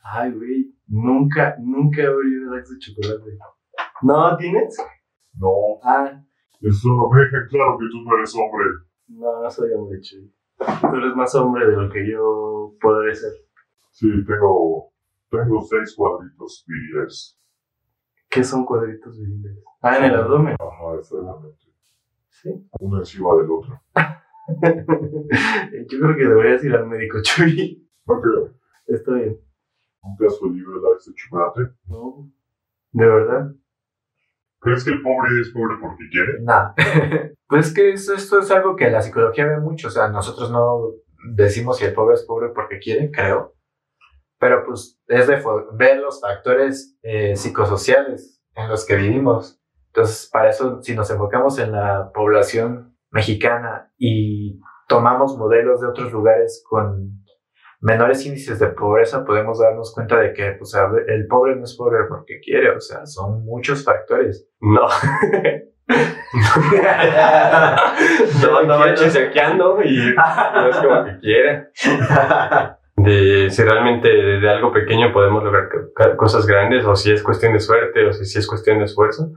Ay, 0.05 0.31
güey, 0.33 0.75
nunca, 0.87 1.57
nunca 1.61 2.03
he 2.03 2.09
olido 2.09 2.53
el 2.53 2.59
axe 2.61 2.75
de 2.75 2.79
chocolate. 2.81 3.31
¿No 4.03 4.37
tienes? 4.37 4.77
No, 5.35 5.49
Ah, 5.83 6.13
eso 6.61 6.89
no 6.89 7.09
me 7.11 7.21
deja 7.25 7.47
claro 7.49 7.79
que 7.79 7.87
tú 7.91 8.03
no 8.05 8.17
eres 8.17 8.35
hombre. 8.37 8.65
no, 9.09 9.43
no 9.43 9.51
soy 9.51 9.73
hombre, 9.73 9.99
Chuy. 10.01 10.33
Tú 10.81 10.97
eres 10.97 11.15
más 11.15 11.35
hombre 11.35 11.67
de 11.67 11.77
lo 11.77 11.91
que 11.91 12.09
yo 12.09 12.75
podré 12.81 13.15
ser. 13.15 13.33
Sí, 13.91 14.09
tengo, 14.27 14.93
tengo 15.31 15.63
seis 15.63 15.95
cuadritos 15.97 16.65
viriles. 16.67 17.39
¿Qué 18.29 18.43
son 18.43 18.65
cuadritos 18.65 19.19
viriles? 19.19 19.59
Ah, 19.83 19.99
en 19.99 20.05
el 20.05 20.15
abdomen. 20.15 20.57
Ajá, 20.59 20.99
exactamente. 20.99 21.59
Sí. 22.29 22.51
Uno 22.81 22.99
encima 22.99 23.35
del 23.37 23.51
otro. 23.51 23.81
Yo 25.91 25.99
creo 26.01 26.17
que 26.17 26.27
deberías 26.27 26.65
ir 26.65 26.75
al 26.75 26.87
médico, 26.87 27.19
Chuy. 27.23 27.89
No 28.07 28.21
creo. 28.21 28.55
Está 28.87 29.13
bien. 29.13 29.39
¿Nunca 30.03 30.27
has 30.27 30.43
olido 30.43 30.75
el 30.75 30.81
de 30.81 31.15
chocolate? 31.15 31.75
No. 31.87 32.31
¿De 32.93 33.07
verdad? 33.07 33.55
¿Crees 34.63 34.85
que 34.85 34.91
el 34.91 35.03
pobre 35.03 35.41
es 35.41 35.51
pobre 35.51 35.77
porque 35.81 36.05
quiere? 36.11 36.41
Nah. 36.43 36.73
pues 37.49 37.67
es 37.69 37.75
que 37.75 37.93
eso- 37.93 38.15
esto 38.15 38.39
es 38.39 38.51
algo 38.51 38.77
que 38.77 38.91
la 38.91 39.03
psicología 39.03 39.47
ve 39.47 39.59
mucho. 39.59 39.89
O 39.89 39.91
sea, 39.91 40.09
nosotros 40.09 40.51
no 40.51 40.93
decimos 41.35 41.79
si 41.79 41.85
el 41.85 41.95
pobre 41.95 42.15
es 42.15 42.23
pobre 42.25 42.51
porque 42.55 42.79
quiere, 42.79 43.11
creo. 43.11 43.55
Pero 44.39 44.65
pues 44.65 45.01
es 45.07 45.27
de 45.27 45.43
ver 45.75 45.99
los 45.99 46.21
factores 46.21 46.97
eh, 47.03 47.37
psicosociales 47.37 48.43
en 48.55 48.69
los 48.69 48.85
que 48.87 48.97
vivimos. 48.97 49.61
Entonces, 49.89 50.29
para 50.33 50.51
eso, 50.51 50.83
si 50.83 50.95
nos 50.95 51.11
enfocamos 51.11 51.59
en 51.59 51.73
la 51.73 52.11
población 52.15 52.97
mexicana 53.11 53.93
y 53.99 54.59
tomamos 54.89 55.37
modelos 55.37 55.81
de 55.81 55.87
otros 55.89 56.13
lugares 56.13 56.65
con 56.69 57.22
menores 57.83 58.25
índices 58.25 58.59
de 58.59 58.69
pobreza, 58.69 59.25
podemos 59.25 59.59
darnos 59.59 59.93
cuenta 59.95 60.17
de 60.19 60.33
que 60.33 60.53
pues, 60.53 60.75
el 61.09 61.27
pobre 61.27 61.57
no 61.57 61.65
es 61.65 61.77
pobre 61.77 61.99
porque 62.09 62.41
quiere, 62.41 62.71
o 62.71 62.81
sea, 62.81 63.05
son 63.07 63.45
muchos 63.45 63.85
factores. 63.85 64.49
No. 64.61 64.87
no, 68.43 68.63
no 68.63 68.79
va 68.79 68.95
chisaqueando 68.95 69.83
y 69.83 70.15
no 70.55 70.69
es 70.69 70.77
como 70.77 71.05
que 71.05 71.19
quiera. 71.21 71.69
De 72.97 73.51
si 73.51 73.63
realmente 73.63 74.09
de, 74.09 74.41
de 74.41 74.51
algo 74.51 74.73
pequeño 74.73 75.13
podemos 75.13 75.43
lograr 75.43 75.69
co- 75.71 75.93
co- 75.95 76.17
cosas 76.17 76.47
grandes, 76.47 76.85
o 76.85 76.95
si 76.95 77.11
es 77.13 77.23
cuestión 77.23 77.53
de 77.53 77.61
suerte, 77.61 78.07
o 78.07 78.13
si, 78.13 78.25
si 78.27 78.39
es 78.39 78.47
cuestión 78.47 78.79
de 78.79 78.85
esfuerzo. 78.85 79.31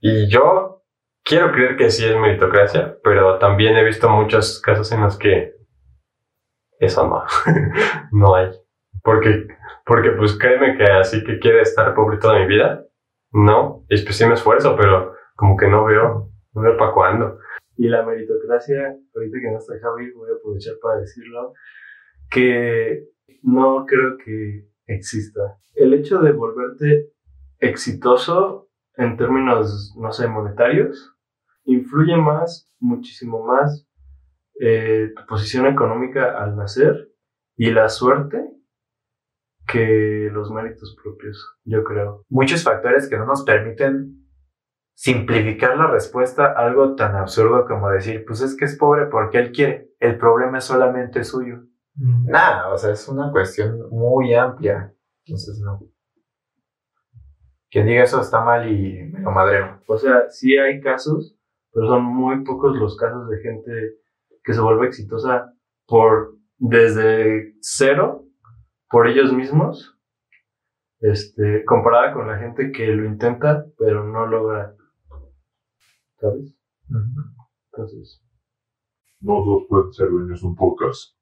Y 0.00 0.28
yo 0.28 0.82
quiero 1.24 1.50
creer 1.52 1.76
que 1.76 1.90
sí 1.90 2.06
es 2.06 2.16
meritocracia, 2.16 2.96
pero 3.02 3.38
también 3.38 3.76
he 3.76 3.84
visto 3.84 4.08
muchos 4.08 4.60
casos 4.60 4.90
en 4.92 5.02
los 5.02 5.18
que 5.18 5.57
eso 6.78 7.06
no, 7.06 7.24
no 8.12 8.34
hay. 8.34 8.50
Porque, 9.02 9.46
porque 9.84 10.10
pues 10.10 10.38
créeme 10.38 10.76
que 10.76 10.84
así 10.84 11.22
que 11.24 11.38
quiere 11.38 11.62
estar 11.62 11.94
pobre 11.94 12.18
toda 12.18 12.38
mi 12.38 12.46
vida, 12.46 12.84
no, 13.32 13.84
y 13.88 14.02
pues 14.02 14.16
sí 14.16 14.26
me 14.26 14.34
esfuerzo, 14.34 14.76
pero 14.76 15.14
como 15.36 15.56
que 15.56 15.68
no 15.68 15.84
veo, 15.84 16.30
no 16.52 16.62
veo 16.62 16.76
para 16.76 16.92
cuándo. 16.92 17.38
Y 17.76 17.88
la 17.88 18.04
meritocracia, 18.04 18.96
ahorita 19.14 19.38
que 19.40 19.50
no 19.50 19.58
está 19.58 19.74
Javi, 19.80 20.10
voy 20.12 20.30
a 20.30 20.34
aprovechar 20.34 20.74
para 20.82 21.00
decirlo, 21.00 21.52
que 22.30 23.04
no 23.42 23.86
creo 23.86 24.16
que 24.18 24.66
exista. 24.86 25.58
El 25.74 25.94
hecho 25.94 26.18
de 26.20 26.32
volverte 26.32 27.12
exitoso 27.60 28.68
en 28.96 29.16
términos, 29.16 29.94
no 29.96 30.10
sé, 30.12 30.26
monetarios, 30.26 31.14
influye 31.64 32.16
más, 32.16 32.72
muchísimo 32.80 33.44
más, 33.44 33.87
eh, 34.60 35.12
tu 35.16 35.26
posición 35.26 35.66
económica 35.66 36.36
al 36.42 36.56
nacer 36.56 37.12
y 37.56 37.70
la 37.70 37.88
suerte 37.88 38.44
que 39.66 40.30
los 40.32 40.50
méritos 40.50 40.96
propios, 41.02 41.58
yo 41.64 41.84
creo. 41.84 42.24
Muchos 42.28 42.64
factores 42.64 43.08
que 43.08 43.18
no 43.18 43.26
nos 43.26 43.44
permiten 43.44 44.26
simplificar 44.94 45.76
la 45.76 45.86
respuesta 45.88 46.46
a 46.46 46.66
algo 46.66 46.96
tan 46.96 47.14
absurdo 47.14 47.66
como 47.66 47.90
decir, 47.90 48.24
pues 48.26 48.40
es 48.40 48.56
que 48.56 48.64
es 48.64 48.76
pobre 48.76 49.06
porque 49.06 49.38
él 49.38 49.52
quiere, 49.52 49.92
el 50.00 50.18
problema 50.18 50.58
es 50.58 50.64
solamente 50.64 51.22
suyo. 51.22 51.64
Nada, 51.94 52.72
o 52.72 52.78
sea, 52.78 52.92
es 52.92 53.08
una 53.08 53.30
cuestión 53.32 53.88
muy 53.90 54.32
amplia. 54.34 54.94
Entonces, 55.24 55.60
no. 55.60 55.80
Quien 57.70 57.86
diga 57.86 58.04
eso 58.04 58.20
está 58.20 58.42
mal 58.42 58.70
y 58.70 59.02
me 59.12 59.20
lo 59.20 59.30
madreo. 59.32 59.82
O 59.86 59.98
sea, 59.98 60.28
sí 60.30 60.56
hay 60.56 60.80
casos, 60.80 61.36
pero 61.72 61.86
son 61.86 62.04
muy 62.04 62.44
pocos 62.44 62.76
los 62.76 62.96
casos 62.96 63.28
de 63.28 63.38
gente 63.40 63.98
que 64.48 64.54
se 64.54 64.62
vuelve 64.62 64.86
exitosa 64.86 65.52
por 65.86 66.38
desde 66.56 67.52
cero, 67.60 68.24
por 68.88 69.06
ellos 69.06 69.30
mismos, 69.30 69.94
este, 71.00 71.66
comparada 71.66 72.14
con 72.14 72.26
la 72.28 72.38
gente 72.38 72.72
que 72.72 72.86
lo 72.86 73.04
intenta, 73.04 73.66
pero 73.78 74.04
no 74.04 74.26
logra. 74.26 74.74
¿Sabes? 76.16 76.56
Entonces, 77.72 78.22
No 79.20 79.34
todos 79.44 79.64
pueden 79.68 79.92
ser 79.92 80.08
dueños 80.08 80.40
de 80.40 80.46
un 80.48 80.56
podcast. 80.56 81.14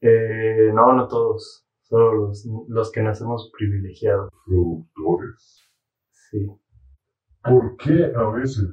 eh, 0.00 0.70
no, 0.72 0.92
no 0.92 1.08
todos, 1.08 1.66
solo 1.82 2.12
los, 2.28 2.46
los 2.68 2.92
que 2.92 3.02
nacemos 3.02 3.50
privilegiados. 3.58 4.30
Productores. 4.46 5.68
Sí. 6.12 6.46
¿Por 7.42 7.76
qué 7.76 8.12
a 8.14 8.30
veces, 8.30 8.68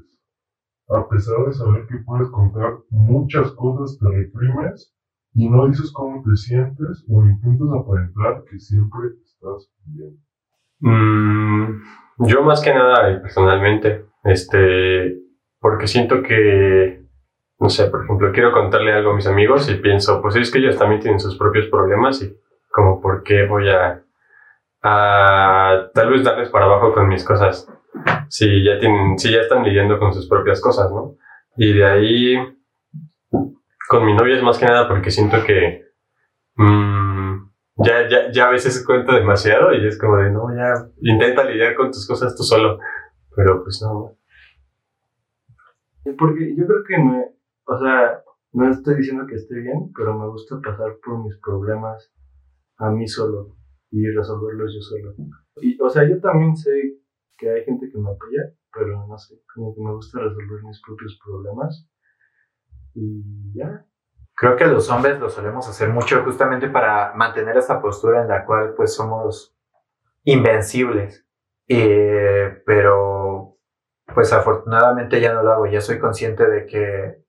a 0.89 1.07
pesar 1.07 1.45
de 1.45 1.53
saber 1.53 1.85
que 1.87 1.97
puedes 1.99 2.29
contar 2.29 2.77
muchas 2.89 3.51
cosas, 3.51 3.97
te 3.99 4.07
reprimes 4.09 4.93
y 5.33 5.49
no 5.49 5.67
dices 5.67 5.91
cómo 5.91 6.23
te 6.23 6.35
sientes 6.35 7.05
o 7.09 7.23
intentas 7.23 7.67
aparentar 7.79 8.43
que 8.49 8.57
siempre 8.59 9.09
estás 9.23 9.71
bien? 9.85 10.17
Mm, 10.79 11.81
yo 12.27 12.43
más 12.43 12.61
que 12.61 12.73
nada, 12.73 13.21
personalmente, 13.21 14.05
este, 14.23 15.17
porque 15.59 15.87
siento 15.87 16.23
que, 16.23 17.03
no 17.59 17.69
sé, 17.69 17.85
por 17.85 18.03
ejemplo, 18.03 18.31
quiero 18.31 18.51
contarle 18.51 18.93
algo 18.93 19.11
a 19.11 19.15
mis 19.15 19.27
amigos 19.27 19.69
y 19.69 19.75
pienso, 19.75 20.21
pues 20.21 20.35
es 20.37 20.51
que 20.51 20.59
ellos 20.59 20.77
también 20.77 21.01
tienen 21.01 21.19
sus 21.19 21.37
propios 21.37 21.67
problemas 21.67 22.21
y 22.23 22.35
como 22.71 23.01
por 23.01 23.23
qué 23.23 23.45
voy 23.45 23.69
a 23.69 24.03
tal 24.81 26.09
vez 26.09 26.23
darles 26.23 26.49
para 26.49 26.65
abajo 26.65 26.93
con 26.93 27.09
mis 27.09 27.23
cosas, 27.25 27.67
si 28.29 28.63
ya 28.63 28.79
tienen, 28.79 29.17
si 29.17 29.31
ya 29.31 29.41
están 29.41 29.63
lidiando 29.63 29.99
con 29.99 30.13
sus 30.13 30.27
propias 30.27 30.61
cosas, 30.61 30.91
¿no? 30.91 31.15
Y 31.57 31.73
de 31.73 31.85
ahí, 31.85 32.35
con 33.89 34.05
mi 34.05 34.13
novia 34.13 34.37
es 34.37 34.43
más 34.43 34.57
que 34.57 34.65
nada 34.65 34.87
porque 34.87 35.11
siento 35.11 35.37
que, 35.45 35.85
mm, 36.55 37.49
ya, 37.77 38.09
ya, 38.09 38.31
ya 38.31 38.47
a 38.47 38.51
veces 38.51 38.85
cuento 38.85 39.13
demasiado 39.13 39.73
y 39.73 39.85
es 39.85 39.97
como 39.97 40.17
de, 40.17 40.31
no, 40.31 40.55
ya, 40.55 40.73
intenta 41.01 41.43
lidiar 41.43 41.75
con 41.75 41.87
tus 41.87 42.07
cosas 42.07 42.35
tú 42.35 42.43
solo. 42.43 42.79
Pero 43.35 43.63
pues 43.63 43.81
no. 43.81 44.15
Porque 46.17 46.55
yo 46.55 46.65
creo 46.65 46.83
que 46.87 46.97
me, 46.97 47.25
o 47.65 47.79
sea, 47.79 48.21
no 48.53 48.69
estoy 48.69 48.95
diciendo 48.95 49.25
que 49.27 49.35
esté 49.35 49.55
bien, 49.59 49.91
pero 49.95 50.17
me 50.17 50.27
gusta 50.27 50.59
pasar 50.61 50.97
por 51.03 51.23
mis 51.23 51.37
problemas 51.37 52.11
a 52.77 52.89
mí 52.89 53.07
solo 53.07 53.55
y 53.91 54.09
resolverlos 54.09 54.73
yo 54.73 54.81
solo. 54.81 55.13
Y, 55.61 55.79
o 55.81 55.89
sea, 55.89 56.07
yo 56.07 56.19
también 56.19 56.55
sé 56.55 56.71
que 57.39 57.49
hay 57.49 57.63
gente 57.63 57.89
que 57.89 57.97
me 57.97 58.11
apoya, 58.11 58.53
pero 58.73 59.07
no 59.07 59.17
sé, 59.17 59.41
como 59.53 59.73
que 59.73 59.81
me 59.81 59.93
gusta 59.93 60.19
resolver 60.19 60.63
mis 60.63 60.81
propios 60.81 61.19
problemas. 61.23 61.89
Y 62.93 63.53
ya. 63.53 63.85
Creo 64.35 64.55
que 64.55 64.65
los 64.65 64.89
hombres 64.89 65.19
lo 65.19 65.29
solemos 65.29 65.67
hacer 65.67 65.89
mucho 65.89 66.23
justamente 66.23 66.69
para 66.69 67.13
mantener 67.13 67.57
esa 67.57 67.81
postura 67.81 68.21
en 68.21 68.27
la 68.27 68.45
cual 68.45 68.73
pues 68.75 68.93
somos 68.93 69.55
invencibles. 70.23 71.25
Eh, 71.67 72.61
pero 72.65 73.57
pues 74.13 74.33
afortunadamente 74.33 75.21
ya 75.21 75.33
no 75.33 75.43
lo 75.43 75.51
hago, 75.51 75.65
ya 75.67 75.81
soy 75.81 75.99
consciente 75.99 76.47
de 76.47 76.65
que 76.65 77.23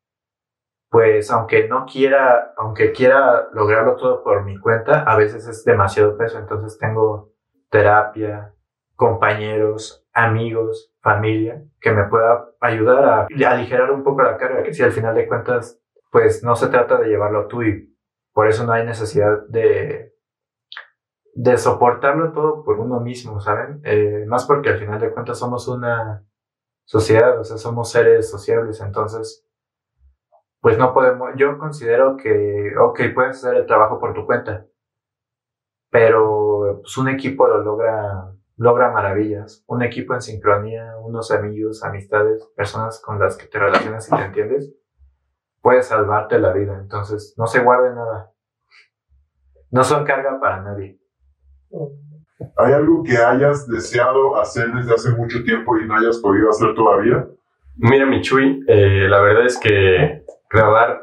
pues 0.90 1.30
aunque 1.30 1.68
no 1.68 1.86
quiera, 1.86 2.52
aunque 2.56 2.92
quiera 2.92 3.48
lograrlo 3.52 3.96
todo 3.96 4.24
por 4.24 4.44
mi 4.44 4.58
cuenta, 4.58 5.02
a 5.02 5.16
veces 5.16 5.46
es 5.46 5.64
demasiado 5.64 6.16
peso, 6.16 6.38
entonces 6.38 6.78
tengo 6.78 7.32
terapia, 7.70 8.54
compañeros, 8.96 9.99
amigos, 10.12 10.92
familia, 11.00 11.62
que 11.80 11.92
me 11.92 12.04
pueda 12.04 12.50
ayudar 12.60 13.04
a 13.04 13.26
aligerar 13.50 13.90
un 13.90 14.02
poco 14.02 14.22
la 14.22 14.36
carga, 14.36 14.62
que 14.62 14.74
si 14.74 14.82
al 14.82 14.92
final 14.92 15.14
de 15.14 15.28
cuentas 15.28 15.80
pues 16.10 16.42
no 16.42 16.56
se 16.56 16.68
trata 16.68 16.98
de 16.98 17.08
llevarlo 17.08 17.46
tú 17.46 17.62
y 17.62 17.96
por 18.32 18.48
eso 18.48 18.64
no 18.64 18.72
hay 18.72 18.84
necesidad 18.84 19.46
de, 19.48 20.14
de 21.34 21.58
soportarlo 21.58 22.32
todo 22.32 22.64
por 22.64 22.78
uno 22.80 23.00
mismo, 23.00 23.40
¿saben? 23.40 23.80
Eh, 23.84 24.24
más 24.26 24.46
porque 24.46 24.70
al 24.70 24.78
final 24.78 25.00
de 25.00 25.12
cuentas 25.12 25.38
somos 25.38 25.68
una 25.68 26.24
sociedad, 26.84 27.38
o 27.38 27.44
sea, 27.44 27.56
somos 27.56 27.90
seres 27.90 28.30
sociables, 28.30 28.80
entonces, 28.80 29.46
pues 30.60 30.76
no 30.76 30.92
podemos, 30.92 31.30
yo 31.36 31.58
considero 31.58 32.16
que, 32.16 32.72
ok, 32.78 33.00
puedes 33.14 33.36
hacer 33.36 33.56
el 33.56 33.66
trabajo 33.66 34.00
por 34.00 34.12
tu 34.12 34.26
cuenta, 34.26 34.66
pero 35.90 36.80
pues 36.82 36.96
un 36.98 37.08
equipo 37.08 37.46
lo 37.46 37.62
logra, 37.62 38.32
logra 38.60 38.90
maravillas, 38.90 39.64
un 39.68 39.82
equipo 39.82 40.12
en 40.12 40.20
sincronía, 40.20 40.92
unos 40.98 41.30
amigos, 41.30 41.82
amistades, 41.82 42.46
personas 42.54 43.00
con 43.00 43.18
las 43.18 43.38
que 43.38 43.46
te 43.46 43.58
relacionas 43.58 44.06
y 44.06 44.14
te 44.14 44.22
entiendes, 44.22 44.74
puede 45.62 45.82
salvarte 45.82 46.38
la 46.38 46.52
vida. 46.52 46.78
Entonces, 46.78 47.34
no 47.38 47.46
se 47.46 47.60
guarde 47.60 47.94
nada. 47.94 48.32
No 49.70 49.82
son 49.82 50.04
carga 50.04 50.38
para 50.38 50.60
nadie. 50.60 51.00
¿Hay 52.58 52.72
algo 52.74 53.02
que 53.02 53.16
hayas 53.16 53.66
deseado 53.66 54.38
hacer 54.38 54.70
desde 54.74 54.92
hace 54.92 55.10
mucho 55.12 55.42
tiempo 55.42 55.78
y 55.78 55.86
no 55.86 55.96
hayas 55.96 56.18
podido 56.18 56.50
hacer 56.50 56.74
todavía? 56.74 57.26
Mira, 57.76 58.04
Michui, 58.04 58.62
eh, 58.68 59.08
la 59.08 59.20
verdad 59.20 59.46
es 59.46 59.58
que 59.58 60.22
grabar 60.50 61.00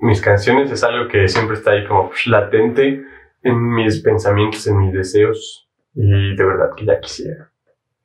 mis 0.00 0.20
canciones 0.20 0.70
es 0.70 0.84
algo 0.84 1.08
que 1.08 1.26
siempre 1.26 1.56
está 1.56 1.70
ahí 1.70 1.86
como 1.86 2.10
latente 2.26 3.02
en 3.42 3.74
mis 3.74 4.02
pensamientos, 4.02 4.66
en 4.66 4.76
mis 4.76 4.92
deseos. 4.92 5.67
Y 6.00 6.36
de 6.36 6.44
verdad 6.44 6.70
que 6.76 6.86
ya 6.86 7.00
quisiera. 7.00 7.50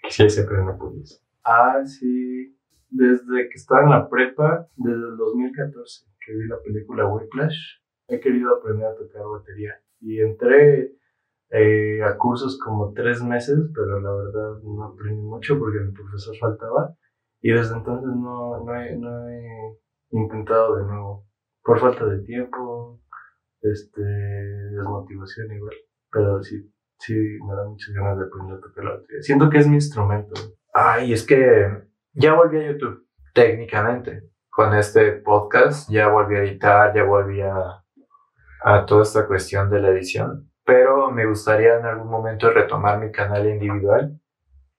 Quisiese, 0.01 0.45
pero 0.45 0.65
no 0.65 0.75
pudiese. 0.79 1.21
Ah, 1.43 1.86
sí. 1.86 2.58
Desde 2.89 3.49
que 3.49 3.53
estaba 3.53 3.84
en 3.84 3.91
la 3.91 4.10
prepa, 4.10 4.67
desde 4.75 4.97
el 4.97 5.15
2014, 5.15 6.08
que 6.25 6.34
vi 6.34 6.47
la 6.47 6.60
película 6.63 7.08
Whiplash, 7.08 7.56
he 8.08 8.19
querido 8.19 8.56
aprender 8.56 8.88
a 8.88 8.95
tocar 8.95 9.21
batería. 9.27 9.79
Y 10.01 10.21
entré 10.21 10.95
eh, 11.51 12.01
a 12.03 12.17
cursos 12.17 12.60
como 12.60 12.93
tres 12.93 13.21
meses, 13.21 13.60
pero 13.75 13.99
la 13.99 14.12
verdad 14.12 14.63
no 14.63 14.86
aprendí 14.86 15.21
mucho 15.21 15.60
porque 15.60 15.79
mi 15.79 15.91
profesor 15.91 16.36
faltaba. 16.39 16.95
Y 17.41 17.51
desde 17.51 17.75
entonces 17.75 18.10
no, 18.10 18.63
no, 18.63 18.75
he, 18.75 18.95
no 18.97 19.29
he 19.29 19.77
intentado 20.10 20.77
de 20.77 20.84
nuevo. 20.86 21.27
Por 21.63 21.79
falta 21.79 22.08
de 22.08 22.23
tiempo, 22.23 22.99
este, 23.62 24.01
desmotivación 24.01 25.51
igual. 25.51 25.75
Pero 26.12 26.41
sí, 26.41 26.72
sí 27.04 27.13
me 27.13 27.56
da 27.56 27.66
muchas 27.66 27.94
ganas 27.94 28.18
de 28.18 28.26
aprender 28.26 28.58
a 28.58 28.62
tocar 28.62 28.84
la 28.84 28.92
batería. 28.92 29.22
Siento 29.22 29.50
que 29.50 29.58
es 29.58 29.68
mi 29.68 29.76
instrumento. 29.76 30.34
Ay, 30.74 31.13
es 31.13 31.26
que 31.26 31.84
ya 32.13 32.34
volví 32.34 32.58
a 32.58 32.72
YouTube, 32.72 33.06
técnicamente. 33.34 34.30
Con 34.50 34.74
este 34.76 35.13
podcast 35.13 35.89
ya 35.89 36.08
volví 36.10 36.36
a 36.36 36.44
editar, 36.44 36.94
ya 36.96 37.04
volví 37.04 37.42
a, 37.42 37.84
a 38.63 38.86
toda 38.86 39.04
esta 39.04 39.28
cuestión 39.28 39.70
de 39.70 39.82
la 39.82 39.89
edición. 39.89 40.50
Pero 40.66 41.12
me 41.12 41.26
gustaría 41.26 41.78
en 41.78 41.86
algún 41.86 42.10
momento 42.10 42.50
retomar 42.50 43.00
mi 43.00 43.12
canal 43.12 43.46
individual 43.48 44.18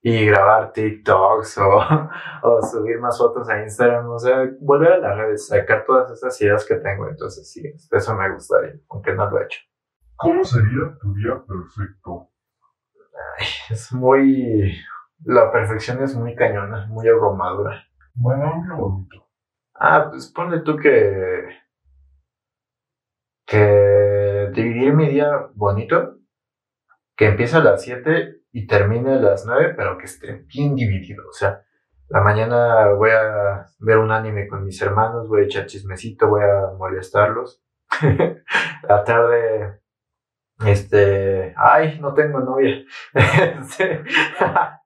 y 0.01 0.27
grabar 0.27 0.73
TikToks 0.73 1.59
o, 1.59 1.79
o 2.43 2.63
subir 2.63 2.99
más 3.01 3.19
fotos 3.19 3.49
a 3.51 3.63
Instagram. 3.63 4.09
O 4.09 4.19
sea, 4.19 4.49
volver 4.61 4.93
a 4.93 4.99
las 4.99 5.17
redes, 5.19 5.49
sacar 5.49 5.85
todas 5.85 6.11
esas 6.11 6.41
ideas 6.41 6.65
que 6.65 6.77
tengo. 6.77 7.09
Entonces, 7.09 7.51
sí, 7.51 7.63
eso 7.91 8.15
me 8.15 8.33
gustaría, 8.33 8.75
aunque 8.89 9.13
no 9.13 9.29
lo 9.29 9.41
he 9.41 9.45
hecho. 9.45 9.59
¿Cómo 10.17 10.45
sería 10.45 10.97
tu 11.01 11.15
día 11.15 11.43
perfecto? 11.47 12.31
Es 13.71 13.93
muy. 13.93 14.75
La 15.25 15.51
perfección 15.51 16.03
es 16.03 16.15
muy 16.15 16.35
cañona, 16.35 16.87
muy 16.87 17.09
abrumadora. 17.09 17.85
Bueno, 18.15 18.53
un 18.55 18.65
día 18.65 18.75
bonito. 18.75 19.29
Ah, 19.75 20.09
pues 20.11 20.31
ponle 20.33 20.61
tú 20.61 20.77
que. 20.77 21.49
que 23.47 24.51
dividir 24.55 24.95
mi 24.95 25.09
día 25.09 25.49
bonito, 25.55 26.19
que 27.17 27.27
empiece 27.27 27.57
a 27.57 27.61
las 27.61 27.83
7 27.83 28.43
y 28.53 28.67
termine 28.67 29.15
a 29.15 29.21
las 29.21 29.45
9, 29.47 29.75
pero 29.77 29.99
que 29.99 30.05
esté 30.05 30.45
bien 30.47 30.75
dividido. 30.75 31.29
O 31.29 31.33
sea, 31.33 31.65
la 32.09 32.21
mañana 32.21 32.93
voy 32.93 33.11
a 33.11 33.67
ver 33.81 33.99
un 33.99 34.13
anime 34.13 34.47
con 34.47 34.65
mis 34.65 34.81
hermanos, 34.81 35.29
voy 35.29 35.43
a 35.43 35.45
echar 35.45 35.67
chismecito, 35.67 36.29
voy 36.29 36.43
a 36.43 36.73
molestarlos. 36.79 37.63
la 38.89 39.05
tarde 39.05 39.84
Este, 40.65 41.53
ay, 41.57 41.99
no 42.01 42.15
tengo 42.15 42.41
novia. 42.41 42.85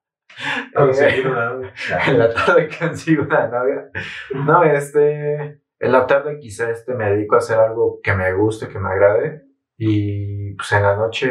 Conseguir 0.75 1.27
una 1.27 1.49
novia. 1.53 1.73
en 2.07 2.19
la 2.19 2.33
tarde 2.33 2.69
consigo 2.79 3.23
una 3.23 3.47
novia. 3.47 3.89
No, 4.33 4.63
este, 4.63 5.61
en 5.79 5.91
la 5.91 6.07
tarde 6.07 6.39
quizá 6.39 6.69
este 6.69 6.93
me 6.93 7.09
dedico 7.11 7.35
a 7.35 7.39
hacer 7.39 7.59
algo 7.59 7.99
que 8.01 8.13
me 8.13 8.33
guste, 8.33 8.67
que 8.69 8.79
me 8.79 8.89
agrade. 8.89 9.43
Y 9.77 10.53
pues 10.55 10.71
en 10.73 10.83
la 10.83 10.95
noche 10.95 11.29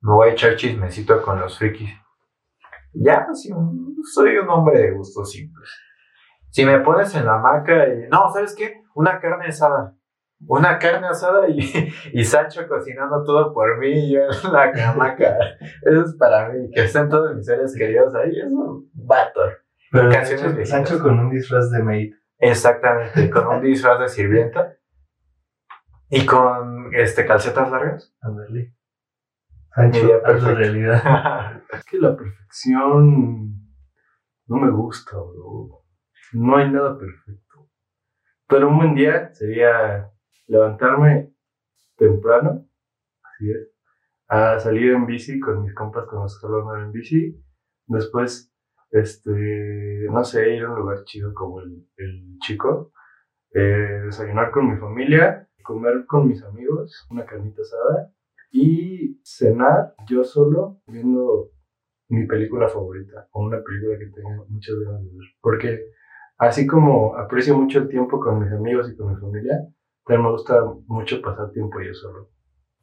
me 0.00 0.12
voy 0.12 0.28
a 0.28 0.32
echar 0.32 0.56
chismecito 0.56 1.20
con 1.22 1.40
los 1.40 1.58
frikis. 1.58 1.90
Ya, 2.92 3.26
sí, 3.34 3.52
un- 3.52 3.96
soy 4.14 4.36
un 4.38 4.48
hombre 4.48 4.78
de 4.78 4.90
gustos 4.92 5.30
simples. 5.32 5.68
Si 6.50 6.64
me 6.64 6.78
pones 6.80 7.14
en 7.14 7.26
la 7.26 7.34
hamaca 7.34 7.86
y, 7.88 8.08
no, 8.08 8.30
¿sabes 8.32 8.54
qué? 8.56 8.82
Una 8.94 9.20
carne 9.20 9.46
asada. 9.48 9.94
Una 10.46 10.78
carne 10.78 11.06
asada 11.06 11.48
y, 11.48 11.58
y 12.12 12.24
Sancho 12.24 12.68
cocinando 12.68 13.24
todo 13.24 13.54
por 13.54 13.78
mí 13.78 13.88
y 13.88 14.12
yo 14.12 14.20
en 14.22 14.52
la 14.52 14.90
hamaca. 14.90 15.36
Eso 15.82 16.02
es 16.02 16.14
para 16.14 16.50
mí, 16.50 16.70
que 16.70 16.84
estén 16.84 17.08
todos 17.08 17.34
mis 17.34 17.46
seres 17.46 17.74
queridos 17.76 18.14
ahí, 18.14 18.38
es 18.38 18.46
un 18.46 18.90
vato. 18.92 19.40
Pero 19.90 20.12
Sancho. 20.12 20.64
Sancho 20.66 20.98
con 21.02 21.18
un 21.18 21.30
disfraz 21.30 21.70
de 21.70 21.82
maid. 21.82 22.14
Exactamente, 22.38 23.30
con 23.30 23.46
un 23.46 23.62
disfraz 23.62 23.98
de 23.98 24.08
sirvienta 24.08 24.76
y 26.10 26.26
con 26.26 26.94
este 26.94 27.24
calcetas 27.24 27.70
largas. 27.70 28.14
Ándale. 28.20 28.74
Sancho, 29.74 30.22
perfecta. 30.22 30.54
realidad. 30.54 31.62
Es 31.72 31.84
que 31.84 31.98
la 31.98 32.16
perfección 32.16 33.56
no 34.46 34.56
me 34.56 34.70
gusta, 34.70 35.16
bro. 35.16 35.82
No 36.32 36.56
hay 36.56 36.70
nada 36.70 36.98
perfecto. 36.98 37.68
Pero 38.46 38.68
un 38.68 38.78
buen 38.78 38.94
día 38.94 39.34
sería 39.34 40.10
levantarme 40.46 41.32
temprano, 41.96 42.66
así 43.22 43.50
es, 43.50 43.70
a 44.28 44.58
salir 44.58 44.92
en 44.92 45.06
bici 45.06 45.40
con 45.40 45.62
mis 45.62 45.74
compas 45.74 46.04
que 46.04 46.16
solo 46.40 46.62
andar 46.62 46.86
en 46.86 46.92
bici. 46.92 47.42
Después, 47.86 48.52
este, 48.90 50.06
no 50.10 50.24
sé, 50.24 50.56
ir 50.56 50.64
a 50.64 50.70
un 50.70 50.80
lugar 50.80 51.04
chido 51.04 51.32
como 51.34 51.60
el, 51.60 51.86
el 51.96 52.38
chico, 52.40 52.92
eh, 53.52 54.02
desayunar 54.04 54.50
con 54.50 54.70
mi 54.70 54.76
familia, 54.78 55.48
comer 55.62 56.06
con 56.06 56.28
mis 56.28 56.42
amigos, 56.42 57.06
una 57.10 57.24
carnita 57.24 57.62
asada 57.62 58.12
y 58.50 59.20
cenar 59.24 59.94
yo 60.08 60.24
solo 60.24 60.80
viendo 60.86 61.50
mi 62.08 62.26
película 62.26 62.68
favorita 62.68 63.28
o 63.32 63.44
una 63.44 63.62
película 63.62 63.98
que 63.98 64.06
tengo 64.06 64.46
muchas 64.48 64.76
ganas 64.78 65.02
de 65.02 65.10
ver. 65.10 65.28
Porque 65.40 65.80
así 66.38 66.66
como 66.66 67.16
aprecio 67.16 67.56
mucho 67.56 67.80
el 67.80 67.88
tiempo 67.88 68.20
con 68.20 68.40
mis 68.40 68.52
amigos 68.52 68.90
y 68.90 68.96
con 68.96 69.12
mi 69.12 69.20
familia, 69.20 69.58
también 70.06 70.24
me 70.24 70.30
gusta 70.30 70.54
mucho 70.86 71.20
pasar 71.20 71.50
tiempo 71.50 71.80
yo 71.80 71.92
solo. 71.92 72.28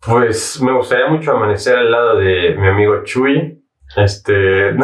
Pues 0.06 0.62
me 0.62 0.74
gustaría 0.74 1.08
mucho 1.08 1.32
amanecer 1.32 1.78
al 1.78 1.90
lado 1.90 2.18
de 2.18 2.56
mi 2.58 2.68
amigo 2.68 3.04
Chuy. 3.04 3.64
Este. 3.96 4.74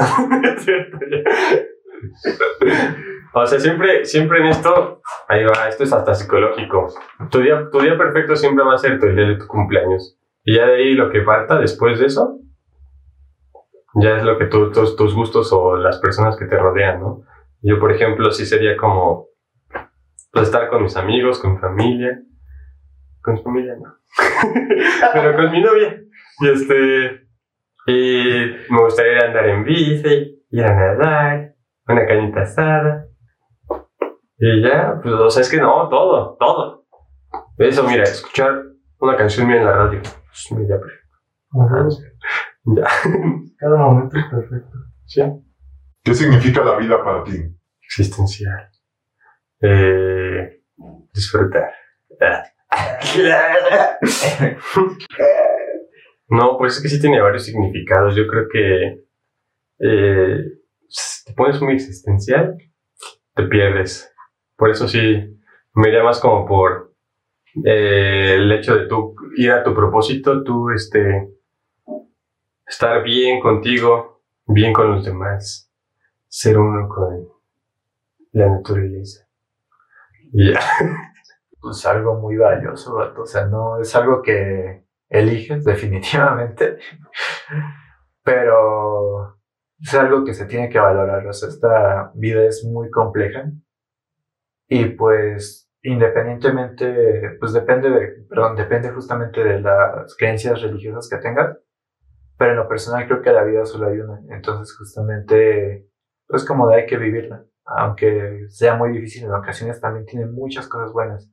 No. 3.32 3.41
O 3.41 3.45
sea, 3.45 3.60
siempre, 3.60 4.06
siempre 4.06 4.39
en 4.39 4.47
esto. 4.47 5.02
Ahí 5.28 5.43
va, 5.43 5.67
esto 5.67 5.84
es 5.84 5.91
hasta 5.91 6.15
psicológico. 6.15 6.88
Tu 7.30 7.39
día, 7.39 7.69
tu 7.69 7.80
día 7.82 7.97
perfecto 7.97 8.38
siempre 8.38 8.63
va 8.63 8.75
a 8.75 8.78
ser 8.78 8.93
el 8.93 9.15
día 9.15 9.28
de 9.28 9.36
tu 9.36 9.47
cumpleaños. 9.47 10.17
Y 10.45 10.56
ya 10.56 10.65
de 10.65 10.75
ahí 10.75 10.93
lo 10.93 11.12
que 11.12 11.23
falta 11.23 11.60
después 11.60 11.99
de 11.99 12.06
eso. 12.06 12.39
Ya 13.95 14.17
es 14.17 14.23
lo 14.23 14.38
que 14.38 14.45
tú, 14.45 14.71
tus, 14.71 14.95
tus 14.95 15.13
gustos 15.13 15.52
o 15.52 15.75
las 15.75 15.99
personas 15.99 16.38
que 16.38 16.45
te 16.45 16.58
rodean, 16.58 17.02
¿no? 17.02 17.23
Yo, 17.62 17.80
por 17.80 17.91
ejemplo, 17.91 18.32
sí 18.32 18.45
sería 18.45 18.78
como. 18.78 19.28
Pues 20.32 20.45
estar 20.45 20.69
con 20.69 20.84
mis 20.84 20.95
amigos, 20.95 21.39
con 21.39 21.54
mi 21.54 21.58
familia. 21.58 22.21
Con 23.30 23.36
mi 23.36 23.44
familia, 23.44 23.76
no. 23.76 23.96
pero 25.13 25.36
con 25.36 25.52
mi 25.52 25.62
novia. 25.62 26.02
Y 26.39 26.50
este. 26.50 27.28
Y 27.88 28.56
me 28.70 28.82
gustaría 28.82 29.13
ir 29.13 29.24
a 29.24 29.28
andar 29.28 29.50
en 29.50 29.63
bici, 29.63 30.44
ir 30.52 30.63
a 30.63 30.76
nadar, 30.76 31.56
una 31.88 32.06
cañita 32.06 32.42
asada. 32.42 33.06
Y 34.38 34.62
ya, 34.62 35.00
pues, 35.02 35.13
o 35.13 35.30
sea, 35.30 35.42
es 35.42 35.50
que 35.50 35.58
no, 35.58 35.89
todo, 35.89 36.38
todo. 36.39 36.86
Eso, 37.58 37.84
mira, 37.84 38.04
escuchar 38.04 38.63
una 39.00 39.18
canción 39.18 39.48
mía 39.48 39.58
en 39.58 39.65
la 39.65 39.74
radio. 39.74 40.02
Es 40.02 40.52
mi 40.52 40.65
día 40.65 40.80
perfecto. 40.80 41.18
Ajá. 41.60 41.88
Ya. 42.65 42.84
Cada 43.58 43.78
momento 43.78 44.18
es 44.18 44.26
perfecto. 44.26 44.78
Sí. 45.06 45.22
¿Qué 46.04 46.13
significa 46.13 46.63
la 46.63 46.78
vida 46.78 47.04
para 47.04 47.24
ti? 47.24 47.38
Existencial. 47.82 48.70
Eh, 49.62 50.62
disfrutar. 51.13 51.74
Ah. 52.22 52.44
No, 56.32 56.60
pues 56.60 56.77
es 56.77 56.84
que 56.84 56.89
sí 56.89 57.01
tiene 57.01 57.19
varios 57.19 57.45
significados. 57.45 58.15
Yo 58.15 58.27
creo 58.27 58.47
que 58.47 59.03
eh, 59.79 60.43
te 61.25 61.34
pones 61.34 61.60
muy 61.60 61.73
existencial, 61.73 62.55
te 63.34 63.43
pierdes. 63.43 64.13
Por 64.55 64.69
eso 64.69 64.88
sí, 64.88 65.39
me 65.73 66.03
más 66.03 66.19
como 66.19 66.45
por 66.45 66.93
eh, 67.65 68.36
el 68.36 68.51
hecho 68.51 68.75
de 68.75 68.88
tú 68.88 69.15
ir 69.38 69.51
a 69.51 69.63
tu 69.63 69.73
propósito, 69.73 70.43
tú 70.43 70.69
este, 70.69 71.29
estar 72.67 73.01
bien 73.03 73.39
contigo, 73.39 74.21
bien 74.45 74.71
con 74.71 74.91
los 74.91 75.05
demás, 75.05 75.71
ser 76.27 76.60
uno 76.60 76.88
con 76.88 77.27
la 78.34 78.49
naturaleza. 78.49 79.27
Ya. 80.32 80.60
Pues 81.62 81.86
algo 81.86 82.15
muy 82.15 82.38
valioso. 82.38 82.95
O 82.95 83.26
sea, 83.26 83.45
no 83.45 83.80
es 83.80 83.95
algo 83.95 84.22
que 84.22 84.86
eliges 85.10 85.63
definitivamente, 85.65 86.78
pero 88.24 89.38
es 89.80 89.93
algo 89.93 90.24
que 90.24 90.34
se 90.34 90.45
tiene 90.45 90.69
que 90.69 90.80
valorar. 90.80 91.26
O 91.28 91.34
sea, 91.34 91.50
esta 91.50 92.12
vida 92.15 92.45
es 92.45 92.65
muy 92.65 92.89
compleja 92.89 93.52
y 94.67 94.86
pues 94.86 95.69
independientemente, 95.82 97.38
pues 97.39 97.54
depende 97.54 97.89
de, 97.89 98.08
perdón, 98.30 98.56
depende 98.56 98.91
justamente 98.91 99.43
de 99.43 99.62
las 99.62 100.15
creencias 100.17 100.62
religiosas 100.62 101.10
que 101.10 101.17
tengas, 101.17 101.58
pero 102.38 102.52
en 102.52 102.58
lo 102.58 102.67
personal 102.67 103.08
creo 103.08 103.22
que 103.22 103.32
la 103.32 103.43
vida 103.43 103.65
solo 103.65 103.88
hay 103.88 104.00
una. 104.00 104.22
Entonces 104.30 104.76
justamente, 104.78 105.88
pues 106.28 106.45
como 106.45 106.67
de 106.67 106.76
hay 106.76 106.86
que 106.86 106.98
vivirla. 106.98 107.45
Aunque 107.65 108.45
sea 108.50 108.76
muy 108.76 108.91
difícil 108.91 109.26
en 109.26 109.34
ocasiones, 109.34 109.80
también 109.80 110.06
tiene 110.06 110.26
muchas 110.26 110.67
cosas 110.67 110.91
buenas. 110.91 111.32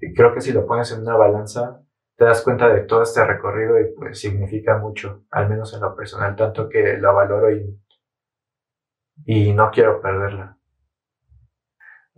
Creo 0.00 0.34
que 0.34 0.40
si 0.40 0.52
lo 0.52 0.66
pones 0.66 0.92
en 0.92 1.02
una 1.02 1.16
balanza, 1.16 1.82
te 2.16 2.24
das 2.24 2.42
cuenta 2.42 2.68
de 2.68 2.82
todo 2.82 3.02
este 3.02 3.24
recorrido 3.24 3.80
y 3.80 3.94
pues 3.94 4.20
significa 4.20 4.78
mucho, 4.78 5.24
al 5.30 5.48
menos 5.48 5.72
en 5.74 5.80
lo 5.80 5.94
personal, 5.96 6.36
tanto 6.36 6.68
que 6.68 6.96
lo 6.98 7.14
valoro 7.14 7.48
y, 9.26 9.52
no 9.52 9.70
quiero 9.70 10.00
perderla. 10.00 10.58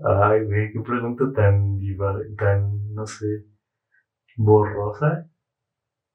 Ay, 0.02 0.44
güey, 0.44 0.72
qué 0.72 0.80
pregunta 0.80 1.24
tan 1.34 1.78
tan, 2.36 2.94
no 2.94 3.06
sé, 3.06 3.44
borrosa. 4.36 5.28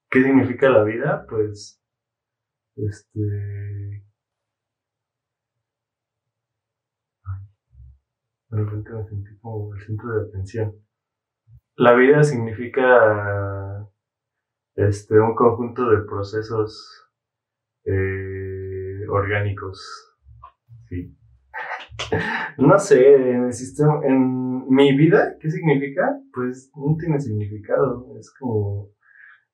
¿Qué 0.10 0.24
significa 0.24 0.70
la 0.70 0.84
vida? 0.84 1.26
Pues, 1.30 1.82
este... 2.76 3.20
De 8.50 8.58
repente 8.64 8.90
me 8.92 9.04
sentí 9.06 9.38
como 9.40 9.74
el 9.74 9.82
centro 9.82 10.14
de 10.14 10.28
atención. 10.30 10.85
La 11.78 11.94
vida 11.94 12.24
significa, 12.24 13.90
este, 14.76 15.20
un 15.20 15.36
conjunto 15.36 15.90
de 15.90 16.06
procesos 16.06 17.10
eh, 17.86 19.06
orgánicos. 19.10 20.16
Sí. 20.90 21.16
No 22.58 22.80
sé, 22.80 23.32
en 23.32 23.46
el 23.46 23.54
sistema, 23.54 24.00
en 24.06 24.70
mi 24.70 24.96
vida, 24.96 25.36
¿qué 25.42 25.52
significa? 25.52 26.18
Pues 26.34 26.72
no 26.76 26.96
tiene 26.98 27.20
significado. 27.20 28.18
Es 28.18 28.34
como 28.40 28.92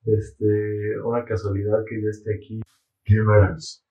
este 0.06 1.00
una 1.04 1.26
casualidad 1.26 1.84
que 1.88 2.02
yo 2.02 2.10
esté 2.10 2.36
aquí. 2.36 2.62
¿Quién 3.04 3.26
eres? 3.30 3.84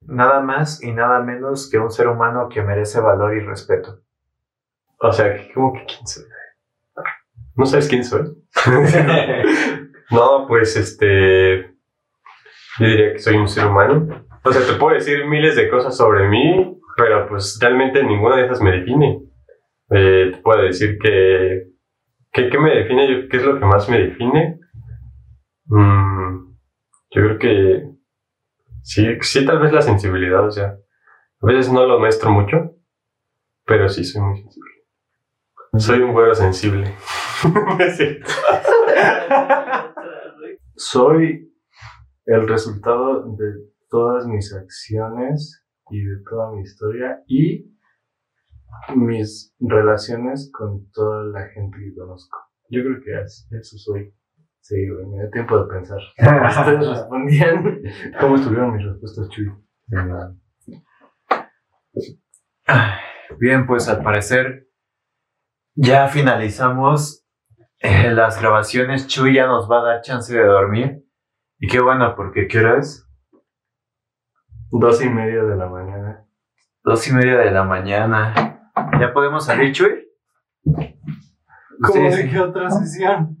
Nada 0.00 0.40
más 0.40 0.82
y 0.82 0.92
nada 0.92 1.22
menos 1.22 1.70
que 1.70 1.78
un 1.78 1.90
ser 1.90 2.08
humano 2.08 2.48
que 2.48 2.62
merece 2.62 3.00
valor 3.00 3.36
y 3.36 3.40
respeto. 3.40 4.02
O 4.98 5.12
sea, 5.12 5.36
como 5.54 5.72
que 5.72 5.84
quién 5.86 6.06
soy. 6.06 6.24
¿No 7.56 7.66
sabes 7.66 7.88
quién 7.88 8.04
soy? 8.04 8.22
no, 10.10 10.46
pues 10.48 10.76
este. 10.76 11.72
Yo 12.78 12.86
diría 12.86 13.12
que 13.12 13.18
soy 13.18 13.36
un 13.36 13.48
ser 13.48 13.66
humano. 13.66 14.26
O 14.44 14.52
sea, 14.52 14.66
te 14.66 14.78
puedo 14.78 14.94
decir 14.94 15.26
miles 15.26 15.56
de 15.56 15.68
cosas 15.68 15.96
sobre 15.96 16.28
mí, 16.28 16.78
pero 16.96 17.28
pues 17.28 17.58
realmente 17.60 18.02
ninguna 18.02 18.36
de 18.36 18.46
esas 18.46 18.60
me 18.62 18.72
define. 18.72 19.20
Eh, 19.90 20.30
te 20.34 20.38
puedo 20.38 20.62
decir 20.62 20.98
que. 20.98 21.64
que- 22.32 22.48
¿Qué 22.48 22.58
me 22.58 22.74
define? 22.74 23.08
Yo- 23.10 23.28
¿Qué 23.28 23.36
es 23.36 23.44
lo 23.44 23.58
que 23.58 23.66
más 23.66 23.88
me 23.88 23.98
define? 23.98 24.58
Mm, 25.66 26.54
yo 27.10 27.22
creo 27.22 27.38
que. 27.38 27.82
Sí, 28.82 29.06
sí, 29.20 29.44
tal 29.46 29.60
vez 29.60 29.72
la 29.72 29.82
sensibilidad, 29.82 30.44
o 30.46 30.50
sea. 30.50 30.76
A 31.42 31.46
veces 31.46 31.72
no 31.72 31.84
lo 31.86 31.98
muestro 31.98 32.30
mucho, 32.30 32.76
pero 33.66 33.88
sí 33.88 34.04
soy 34.04 34.22
muy 34.22 34.38
sensible. 34.40 34.70
Soy 35.78 36.00
un 36.02 36.12
güero 36.12 36.34
sensible. 36.34 36.94
No 37.44 37.76
es 37.80 37.96
cierto. 37.96 38.30
soy 40.76 41.52
el 42.26 42.46
resultado 42.48 43.24
de 43.36 43.46
todas 43.90 44.26
mis 44.28 44.54
acciones 44.54 45.64
y 45.90 46.04
de 46.04 46.22
toda 46.30 46.52
mi 46.52 46.60
historia 46.62 47.20
y 47.26 47.68
mis 48.94 49.56
relaciones 49.58 50.52
con 50.56 50.88
toda 50.92 51.24
la 51.24 51.48
gente 51.48 51.78
que 51.78 51.94
conozco. 51.96 52.38
Yo 52.68 52.82
creo 52.82 53.00
que 53.04 53.20
es- 53.22 53.48
eso 53.50 53.76
soy. 53.78 54.14
Sí, 54.60 54.76
güey, 54.88 55.04
me 55.06 55.24
da 55.24 55.30
tiempo 55.30 55.58
de 55.58 55.74
pensar. 55.74 55.98
Ustedes 56.48 56.88
respondían. 56.88 57.82
¿Cómo 58.20 58.36
estuvieron 58.36 58.76
mis 58.76 58.86
respuestas, 58.86 59.28
Chuy? 59.30 59.50
Bien, 63.40 63.66
pues 63.66 63.88
al 63.88 64.00
parecer 64.02 64.68
ya 65.74 66.08
finalizamos 66.08 67.26
eh, 67.78 68.10
las 68.10 68.40
grabaciones. 68.40 69.06
Chuy 69.06 69.34
ya 69.34 69.46
nos 69.46 69.70
va 69.70 69.80
a 69.80 69.84
dar 69.84 70.02
chance 70.02 70.32
de 70.34 70.44
dormir. 70.44 71.04
Y 71.58 71.68
qué 71.68 71.80
bueno, 71.80 72.14
porque 72.16 72.48
¿qué 72.48 72.58
hora 72.58 72.78
es? 72.78 73.08
Dos 74.70 75.02
y 75.02 75.08
media 75.08 75.42
de 75.44 75.56
la 75.56 75.68
mañana. 75.68 76.26
Dos 76.82 77.06
y 77.08 77.12
media 77.12 77.38
de 77.38 77.50
la 77.50 77.64
mañana. 77.64 78.70
¿Ya 79.00 79.12
podemos 79.12 79.44
salir, 79.44 79.72
Chuy? 79.72 80.08
¿Cómo 80.64 82.04
de 82.04 82.12
sí. 82.12 82.30
qué 82.30 82.40
otra 82.40 82.70
sesión? 82.70 83.38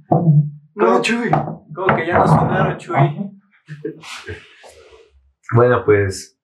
No, 0.74 1.00
Chuy. 1.00 1.30
¿Cómo 1.74 1.96
que 1.96 2.06
ya 2.06 2.18
nos 2.18 2.30
sonaron, 2.30 2.76
Chuy? 2.78 3.30
Bueno, 5.54 5.84
pues 5.84 6.40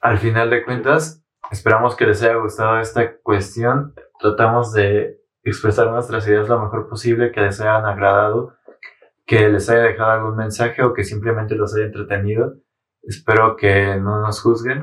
al 0.00 0.18
final 0.18 0.50
de 0.50 0.64
cuentas, 0.64 1.17
esperamos 1.50 1.96
que 1.96 2.06
les 2.06 2.22
haya 2.22 2.36
gustado 2.36 2.80
esta 2.80 3.16
cuestión. 3.18 3.94
Tratamos 4.20 4.72
de 4.72 5.20
expresar 5.42 5.90
nuestras 5.90 6.26
ideas 6.26 6.48
lo 6.48 6.60
mejor 6.60 6.88
posible, 6.88 7.32
que 7.32 7.40
les 7.40 7.60
hayan 7.60 7.86
agradado, 7.86 8.54
que 9.26 9.48
les 9.48 9.68
haya 9.70 9.82
dejado 9.82 10.10
algún 10.10 10.36
mensaje 10.36 10.82
o 10.82 10.92
que 10.92 11.04
simplemente 11.04 11.54
los 11.54 11.74
haya 11.74 11.86
entretenido. 11.86 12.54
Espero 13.02 13.56
que 13.56 13.96
no 13.96 14.20
nos 14.20 14.40
juzguen 14.40 14.82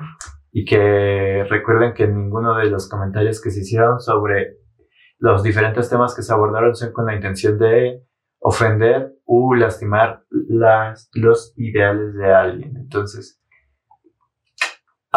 y 0.51 0.65
que 0.65 1.45
recuerden 1.49 1.93
que 1.93 2.07
ninguno 2.07 2.55
de 2.55 2.65
los 2.65 2.89
comentarios 2.89 3.41
que 3.41 3.51
se 3.51 3.61
hicieron 3.61 3.99
sobre 3.99 4.57
los 5.17 5.43
diferentes 5.43 5.89
temas 5.89 6.15
que 6.15 6.21
se 6.21 6.33
abordaron 6.33 6.75
son 6.75 6.91
con 6.93 7.05
la 7.05 7.15
intención 7.15 7.57
de 7.57 8.01
ofender 8.39 9.13
u 9.25 9.53
lastimar 9.55 10.23
las, 10.29 11.09
los 11.13 11.53
ideales 11.57 12.13
de 12.13 12.33
alguien. 12.33 12.77
Entonces, 12.77 13.41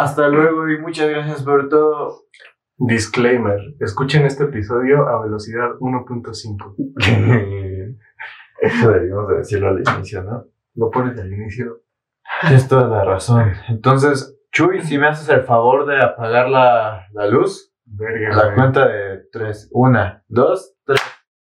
hasta 0.03 0.29
luego 0.29 0.69
y 0.69 0.79
muchas 0.79 1.09
gracias 1.09 1.43
por 1.43 1.69
todo. 1.69 2.25
Disclaimer. 2.77 3.59
Escuchen 3.81 4.25
este 4.25 4.45
episodio 4.45 5.09
a 5.09 5.21
velocidad 5.23 5.71
1.5. 5.81 6.75
Eso 8.61 8.91
deberíamos 8.91 9.29
de 9.29 9.37
decirlo 9.37 9.69
al 9.69 9.81
inicio, 9.81 10.23
¿no? 10.23 10.45
Lo 10.75 10.91
pones 10.91 11.19
al 11.19 11.33
inicio. 11.33 11.83
Tienes 12.41 12.69
toda 12.69 12.89
la 12.89 13.05
razón. 13.05 13.53
Entonces, 13.69 14.37
Chuy, 14.53 14.81
si 14.83 14.99
me 14.99 15.09
haces 15.09 15.29
el 15.29 15.43
favor 15.43 15.87
de 15.87 16.01
apagar 16.03 16.49
la, 16.49 17.07
la 17.13 17.27
luz, 17.27 17.73
Verga. 17.85 18.35
la 18.37 18.45
güey. 18.45 18.55
cuenta 18.57 18.87
de 18.89 19.23
tres. 19.33 19.69
Una, 19.73 20.23
dos, 20.29 20.75
tres. 20.85 21.01